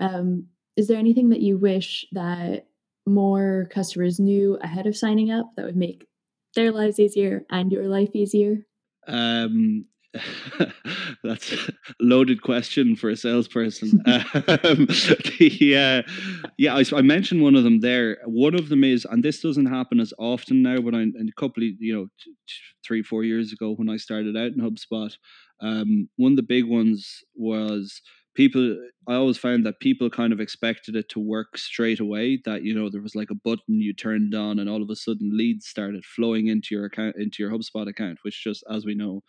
um, 0.00 0.46
is 0.76 0.88
there 0.88 0.98
anything 0.98 1.28
that 1.30 1.40
you 1.40 1.58
wish 1.58 2.06
that 2.12 2.66
more 3.06 3.68
customers 3.70 4.18
knew 4.18 4.58
ahead 4.62 4.86
of 4.86 4.96
signing 4.96 5.30
up 5.30 5.50
that 5.56 5.66
would 5.66 5.76
make 5.76 6.06
their 6.54 6.72
lives 6.72 6.98
easier 6.98 7.44
and 7.50 7.70
your 7.70 7.86
life 7.86 8.10
easier? 8.14 8.58
Um, 9.06 9.86
that's 11.22 11.52
a 11.52 11.72
loaded 12.00 12.42
question 12.42 12.96
for 12.96 13.10
a 13.10 13.16
salesperson. 13.16 13.90
um, 14.06 14.86
the, 14.86 16.04
uh, 16.06 16.12
yeah, 16.58 16.74
I, 16.74 16.84
I, 16.96 17.02
mentioned 17.02 17.42
one 17.42 17.54
of 17.54 17.62
them 17.62 17.80
there. 17.80 18.18
One 18.24 18.54
of 18.54 18.70
them 18.70 18.82
is, 18.82 19.06
and 19.08 19.22
this 19.22 19.40
doesn't 19.40 19.66
happen 19.66 20.00
as 20.00 20.12
often 20.18 20.62
now, 20.62 20.80
but 20.80 20.94
I, 20.94 21.02
a 21.02 21.32
couple 21.36 21.62
of, 21.62 21.70
you 21.78 21.94
know, 21.94 22.06
t- 22.22 22.32
t- 22.48 22.54
three, 22.84 23.02
four 23.02 23.22
years 23.22 23.52
ago 23.52 23.74
when 23.74 23.88
I 23.88 23.98
started 23.98 24.36
out 24.36 24.52
in 24.52 24.60
HubSpot, 24.60 25.12
um, 25.60 26.08
one 26.16 26.32
of 26.32 26.36
the 26.36 26.42
big 26.42 26.64
ones 26.64 27.22
was 27.36 28.02
people 28.34 28.76
i 29.08 29.14
always 29.14 29.38
found 29.38 29.66
that 29.66 29.80
people 29.80 30.08
kind 30.08 30.32
of 30.32 30.40
expected 30.40 30.94
it 30.94 31.08
to 31.08 31.18
work 31.18 31.58
straight 31.58 32.00
away 32.00 32.40
that 32.44 32.62
you 32.62 32.74
know 32.74 32.88
there 32.88 33.02
was 33.02 33.14
like 33.14 33.30
a 33.30 33.34
button 33.34 33.80
you 33.80 33.92
turned 33.92 34.34
on 34.34 34.58
and 34.58 34.68
all 34.68 34.82
of 34.82 34.90
a 34.90 34.96
sudden 34.96 35.36
leads 35.36 35.66
started 35.66 36.04
flowing 36.04 36.46
into 36.46 36.74
your 36.74 36.84
account 36.84 37.16
into 37.16 37.42
your 37.42 37.50
hubspot 37.50 37.88
account 37.88 38.18
which 38.22 38.42
just 38.42 38.62
as 38.70 38.84
we 38.84 38.94
know 38.94 39.22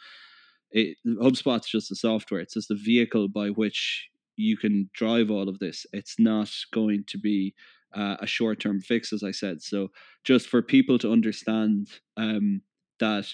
it 0.72 0.98
hubspot's 1.06 1.70
just 1.70 1.92
a 1.92 1.96
software. 1.96 2.40
It's 2.40 2.54
just 2.54 2.72
a 2.72 2.76
vehicle 2.76 3.28
by 3.28 3.50
which 3.50 4.10
you 4.38 4.58
can 4.58 4.90
drive 4.94 5.30
all 5.30 5.50
of 5.50 5.60
this. 5.60 5.86
It's 5.94 6.16
not 6.18 6.50
going 6.74 7.04
to 7.08 7.18
be 7.18 7.54
uh, 7.94 8.16
a 8.22 8.28
short-term 8.28 8.80
fix 8.80 9.12
as 9.12 9.22
i 9.22 9.32
said. 9.32 9.62
So 9.62 9.90
just 10.24 10.48
for 10.48 10.62
people 10.62 10.98
to 11.00 11.12
understand 11.12 11.90
um, 12.16 12.62
that 13.00 13.28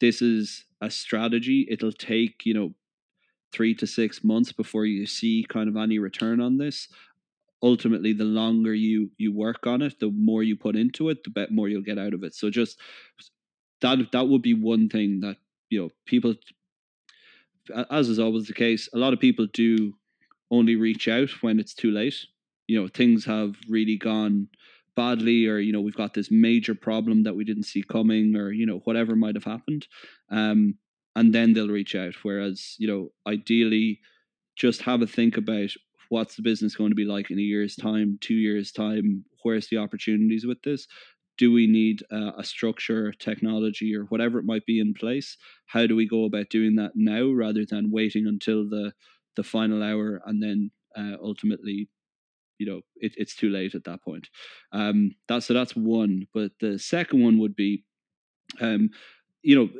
this 0.00 0.20
is 0.20 0.64
a 0.82 0.90
strategy 0.90 1.66
it'll 1.70 1.92
take 1.92 2.44
you 2.44 2.52
know 2.52 2.74
three 3.52 3.74
to 3.74 3.86
six 3.86 4.24
months 4.24 4.52
before 4.52 4.86
you 4.86 5.06
see 5.06 5.46
kind 5.48 5.68
of 5.68 5.76
any 5.76 5.98
return 5.98 6.40
on 6.40 6.58
this. 6.58 6.88
Ultimately 7.62 8.12
the 8.12 8.24
longer 8.24 8.74
you 8.74 9.10
you 9.18 9.32
work 9.32 9.66
on 9.66 9.82
it 9.82 10.00
the 10.00 10.10
more 10.10 10.42
you 10.42 10.56
put 10.56 10.74
into 10.76 11.08
it 11.10 11.18
the 11.22 11.46
more 11.50 11.68
you'll 11.68 11.82
get 11.82 11.98
out 11.98 12.14
of 12.14 12.24
it. 12.24 12.34
So 12.34 12.50
just 12.50 12.78
that 13.80 13.98
that 14.12 14.28
would 14.28 14.42
be 14.42 14.54
one 14.54 14.88
thing 14.88 15.20
that 15.20 15.36
you 15.70 15.80
know 15.80 15.90
people 16.06 16.34
as 17.90 18.08
is 18.08 18.18
always 18.18 18.46
the 18.46 18.52
case 18.52 18.88
a 18.92 18.98
lot 18.98 19.12
of 19.12 19.20
people 19.20 19.46
do 19.52 19.94
only 20.50 20.76
reach 20.76 21.08
out 21.08 21.30
when 21.40 21.58
it's 21.58 21.74
too 21.74 21.90
late. 21.90 22.26
You 22.66 22.80
know 22.80 22.88
things 22.88 23.24
have 23.26 23.56
really 23.68 23.96
gone 23.96 24.48
badly 24.96 25.46
or 25.46 25.58
you 25.58 25.72
know 25.72 25.80
we've 25.80 25.96
got 25.96 26.14
this 26.14 26.30
major 26.30 26.74
problem 26.74 27.22
that 27.22 27.34
we 27.34 27.44
didn't 27.44 27.64
see 27.64 27.82
coming 27.82 28.36
or 28.36 28.50
you 28.50 28.66
know 28.66 28.80
whatever 28.84 29.16
might 29.16 29.36
have 29.36 29.44
happened. 29.44 29.86
Um, 30.30 30.76
and 31.16 31.34
then 31.34 31.52
they'll 31.52 31.68
reach 31.68 31.94
out. 31.94 32.14
Whereas 32.22 32.76
you 32.78 32.88
know 32.88 33.10
ideally 33.26 34.00
just 34.56 34.82
have 34.82 35.02
a 35.02 35.06
think 35.06 35.36
about 35.36 35.70
what's 36.08 36.36
the 36.36 36.42
business 36.42 36.76
going 36.76 36.90
to 36.90 36.96
be 36.96 37.04
like 37.04 37.30
in 37.30 37.38
a 37.38 37.42
year's 37.42 37.76
time 37.76 38.18
two 38.20 38.34
years 38.34 38.72
time? 38.72 39.24
Where's 39.42 39.68
the 39.68 39.78
opportunities 39.78 40.46
with 40.46 40.62
this? 40.62 40.86
Do 41.38 41.50
we 41.52 41.66
need 41.66 42.02
uh, 42.12 42.32
a 42.36 42.44
structure 42.44 43.12
technology 43.12 43.94
or 43.96 44.04
whatever 44.04 44.38
it 44.38 44.44
might 44.44 44.66
be 44.66 44.78
in 44.78 44.94
place? 44.94 45.36
How 45.66 45.86
do 45.86 45.96
we 45.96 46.06
go 46.06 46.24
about 46.24 46.50
doing 46.50 46.76
that 46.76 46.92
now 46.94 47.30
rather 47.30 47.64
than 47.68 47.90
waiting 47.90 48.26
until 48.26 48.68
the 48.68 48.92
the 49.36 49.42
final 49.42 49.82
hour 49.82 50.20
and 50.26 50.42
then 50.42 50.70
uh, 50.96 51.16
ultimately 51.22 51.88
you 52.58 52.66
know 52.66 52.82
it, 52.96 53.14
it's 53.16 53.34
too 53.36 53.50
late 53.50 53.74
at 53.74 53.84
that 53.84 54.02
point? 54.02 54.28
Um 54.72 55.12
that's 55.28 55.46
so 55.46 55.54
that's 55.54 55.76
one. 55.76 56.26
But 56.34 56.52
the 56.60 56.78
second 56.78 57.22
one 57.22 57.38
would 57.38 57.56
be 57.56 57.84
um 58.60 58.90
you 59.42 59.56
know 59.56 59.70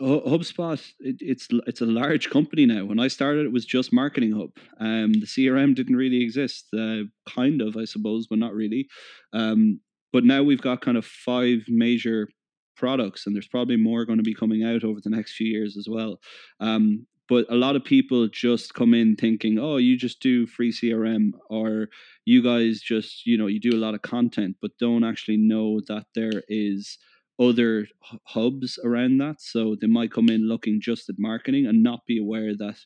HubSpot, 0.00 0.80
it, 1.00 1.16
it's 1.20 1.48
it's 1.66 1.80
a 1.80 1.86
large 1.86 2.30
company 2.30 2.66
now. 2.66 2.84
When 2.84 2.98
I 2.98 3.08
started, 3.08 3.44
it 3.46 3.52
was 3.52 3.66
just 3.66 3.92
Marketing 3.92 4.32
Hub. 4.32 4.50
Um, 4.78 5.12
the 5.12 5.26
CRM 5.26 5.74
didn't 5.74 5.96
really 5.96 6.22
exist, 6.22 6.68
uh, 6.72 7.02
kind 7.28 7.60
of, 7.60 7.76
I 7.76 7.84
suppose, 7.84 8.26
but 8.26 8.38
not 8.38 8.54
really. 8.54 8.88
Um, 9.32 9.80
but 10.12 10.24
now 10.24 10.42
we've 10.42 10.62
got 10.62 10.80
kind 10.80 10.96
of 10.96 11.04
five 11.04 11.64
major 11.68 12.28
products, 12.76 13.26
and 13.26 13.36
there's 13.36 13.48
probably 13.48 13.76
more 13.76 14.04
going 14.04 14.18
to 14.18 14.24
be 14.24 14.34
coming 14.34 14.64
out 14.64 14.84
over 14.84 15.00
the 15.02 15.10
next 15.10 15.34
few 15.34 15.46
years 15.46 15.76
as 15.76 15.86
well. 15.88 16.18
Um, 16.60 17.06
but 17.28 17.46
a 17.48 17.54
lot 17.54 17.76
of 17.76 17.84
people 17.84 18.26
just 18.26 18.74
come 18.74 18.92
in 18.92 19.14
thinking, 19.14 19.58
oh, 19.58 19.76
you 19.76 19.96
just 19.96 20.20
do 20.20 20.46
free 20.46 20.72
CRM, 20.72 21.32
or 21.48 21.88
you 22.24 22.42
guys 22.42 22.80
just, 22.80 23.24
you 23.26 23.38
know, 23.38 23.46
you 23.46 23.60
do 23.60 23.76
a 23.76 23.78
lot 23.78 23.94
of 23.94 24.02
content, 24.02 24.56
but 24.60 24.76
don't 24.80 25.04
actually 25.04 25.36
know 25.36 25.80
that 25.86 26.06
there 26.14 26.42
is 26.48 26.98
other 27.40 27.88
hubs 28.24 28.78
around 28.84 29.18
that. 29.18 29.40
So 29.40 29.76
they 29.80 29.86
might 29.86 30.12
come 30.12 30.28
in 30.28 30.48
looking 30.48 30.80
just 30.80 31.08
at 31.08 31.16
marketing 31.18 31.66
and 31.66 31.82
not 31.82 32.00
be 32.06 32.18
aware 32.18 32.54
that 32.56 32.76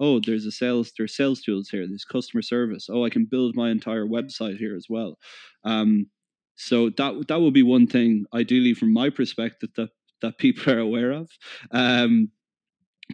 oh, 0.00 0.20
there's 0.20 0.44
a 0.46 0.50
sales 0.50 0.92
there's 0.98 1.16
sales 1.16 1.40
tools 1.40 1.68
here, 1.68 1.86
there's 1.86 2.04
customer 2.04 2.42
service. 2.42 2.88
Oh, 2.90 3.04
I 3.04 3.10
can 3.10 3.24
build 3.24 3.54
my 3.54 3.70
entire 3.70 4.04
website 4.04 4.58
here 4.58 4.74
as 4.76 4.86
well. 4.90 5.16
Um, 5.64 6.08
so 6.56 6.90
that 6.90 7.28
that 7.28 7.40
would 7.40 7.54
be 7.54 7.62
one 7.62 7.86
thing, 7.86 8.26
ideally, 8.34 8.74
from 8.74 8.92
my 8.92 9.10
perspective, 9.10 9.70
that 9.76 9.90
that 10.20 10.38
people 10.38 10.72
are 10.74 10.78
aware 10.78 11.12
of. 11.12 11.30
Um, 11.70 12.30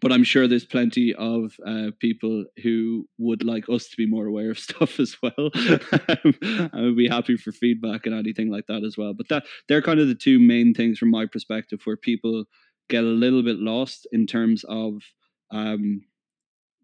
but 0.01 0.13
I'm 0.13 0.25
sure 0.25 0.47
there's 0.47 0.65
plenty 0.65 1.15
of 1.15 1.57
uh, 1.67 1.91
people 1.99 2.45
who 2.63 3.09
would 3.19 3.45
like 3.45 3.69
us 3.69 3.89
to 3.89 3.97
be 3.97 4.07
more 4.07 4.27
aware 4.27 4.51
of 4.51 4.59
stuff 4.69 5.01
as 5.01 5.17
well. 5.23 5.51
I 5.55 6.71
would 6.75 6.97
be 6.97 7.09
happy 7.09 7.37
for 7.37 7.53
feedback 7.53 8.07
and 8.07 8.15
anything 8.15 8.51
like 8.51 8.67
that 8.67 8.85
as 8.85 8.97
well. 8.97 9.15
But 9.15 9.29
that 9.29 9.45
they're 9.69 9.83
kind 9.83 10.01
of 10.01 10.09
the 10.09 10.15
two 10.15 10.39
main 10.39 10.75
things 10.75 10.99
from 10.99 11.11
my 11.11 11.27
perspective 11.27 11.81
where 11.85 11.97
people 11.97 12.45
get 12.89 13.05
a 13.05 13.07
little 13.07 13.43
bit 13.43 13.59
lost 13.59 14.07
in 14.13 14.27
terms 14.27 14.65
of 14.69 15.03
um, 15.51 16.03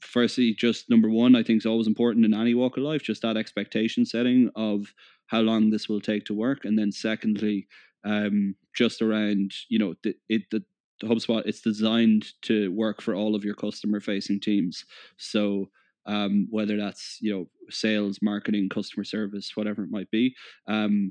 firstly, 0.05 0.55
just 0.55 0.91
number 0.91 1.11
one, 1.11 1.35
I 1.35 1.43
think 1.43 1.59
is 1.59 1.67
always 1.67 1.87
important 1.87 2.25
in 2.25 2.35
any 2.35 2.55
walk 2.55 2.77
of 2.77 2.83
life, 2.83 3.03
just 3.03 3.23
that 3.23 3.37
expectation 3.37 4.05
setting 4.05 4.51
of 4.55 4.93
how 5.27 5.41
long 5.41 5.71
this 5.71 5.89
will 5.89 6.01
take 6.01 6.25
to 6.27 6.35
work, 6.35 6.65
and 6.65 6.79
then 6.79 6.93
secondly, 6.93 7.67
um, 8.05 8.55
just 8.75 9.01
around 9.01 9.53
you 9.69 9.79
know 9.79 9.95
the, 10.03 10.15
it 10.29 10.43
the 10.51 10.63
HubSpot, 11.03 11.43
it's 11.45 11.61
designed 11.61 12.27
to 12.43 12.71
work 12.73 13.03
for 13.03 13.15
all 13.15 13.35
of 13.35 13.45
your 13.45 13.55
customer 13.55 14.01
facing 14.01 14.41
teams. 14.41 14.85
So 15.17 15.71
um, 16.07 16.49
whether 16.51 16.77
that's 16.77 17.19
you 17.21 17.33
know 17.33 17.47
sales, 17.71 18.19
marketing, 18.23 18.69
customer 18.69 19.05
service, 19.05 19.53
whatever 19.55 19.83
it 19.83 19.91
might 19.91 20.11
be, 20.11 20.35
um, 20.67 21.11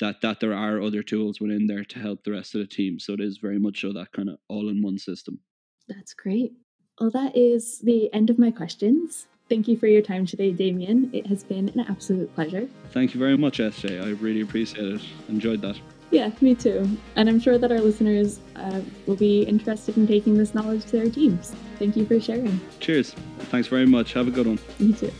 that 0.00 0.20
that 0.22 0.40
there 0.40 0.54
are 0.54 0.80
other 0.80 1.02
tools 1.02 1.40
within 1.40 1.66
there 1.66 1.84
to 1.84 1.98
help 1.98 2.24
the 2.24 2.32
rest 2.32 2.54
of 2.54 2.60
the 2.60 2.66
team. 2.66 2.98
So 2.98 3.14
it 3.14 3.20
is 3.20 3.38
very 3.38 3.58
much 3.58 3.80
so 3.80 3.92
that 3.92 4.12
kind 4.12 4.28
of 4.28 4.38
all 4.48 4.68
in 4.68 4.82
one 4.82 4.98
system. 4.98 5.40
That's 5.88 6.14
great. 6.14 6.52
Well, 7.00 7.10
that 7.10 7.36
is 7.36 7.80
the 7.80 8.12
end 8.12 8.30
of 8.30 8.38
my 8.38 8.50
questions. 8.50 9.26
Thank 9.48 9.66
you 9.66 9.76
for 9.76 9.88
your 9.88 10.02
time 10.02 10.26
today, 10.26 10.52
Damien. 10.52 11.10
It 11.12 11.26
has 11.26 11.42
been 11.42 11.70
an 11.70 11.80
absolute 11.80 12.32
pleasure. 12.36 12.68
Thank 12.92 13.14
you 13.14 13.18
very 13.18 13.36
much, 13.36 13.58
SJ. 13.58 14.00
I 14.04 14.10
really 14.10 14.42
appreciate 14.42 14.86
it. 14.86 15.02
Enjoyed 15.28 15.60
that. 15.62 15.76
Yeah, 16.10 16.30
me 16.40 16.54
too. 16.54 16.98
And 17.16 17.28
I'm 17.28 17.38
sure 17.38 17.56
that 17.56 17.70
our 17.70 17.80
listeners 17.80 18.40
uh, 18.56 18.80
will 19.06 19.16
be 19.16 19.42
interested 19.42 19.96
in 19.96 20.06
taking 20.06 20.36
this 20.36 20.54
knowledge 20.54 20.84
to 20.86 20.92
their 20.92 21.10
teams. 21.10 21.54
Thank 21.78 21.96
you 21.96 22.04
for 22.04 22.20
sharing. 22.20 22.60
Cheers. 22.80 23.14
Thanks 23.50 23.68
very 23.68 23.86
much. 23.86 24.12
Have 24.14 24.26
a 24.26 24.30
good 24.32 24.46
one. 24.46 24.58
You 24.78 24.92
too. 24.92 25.12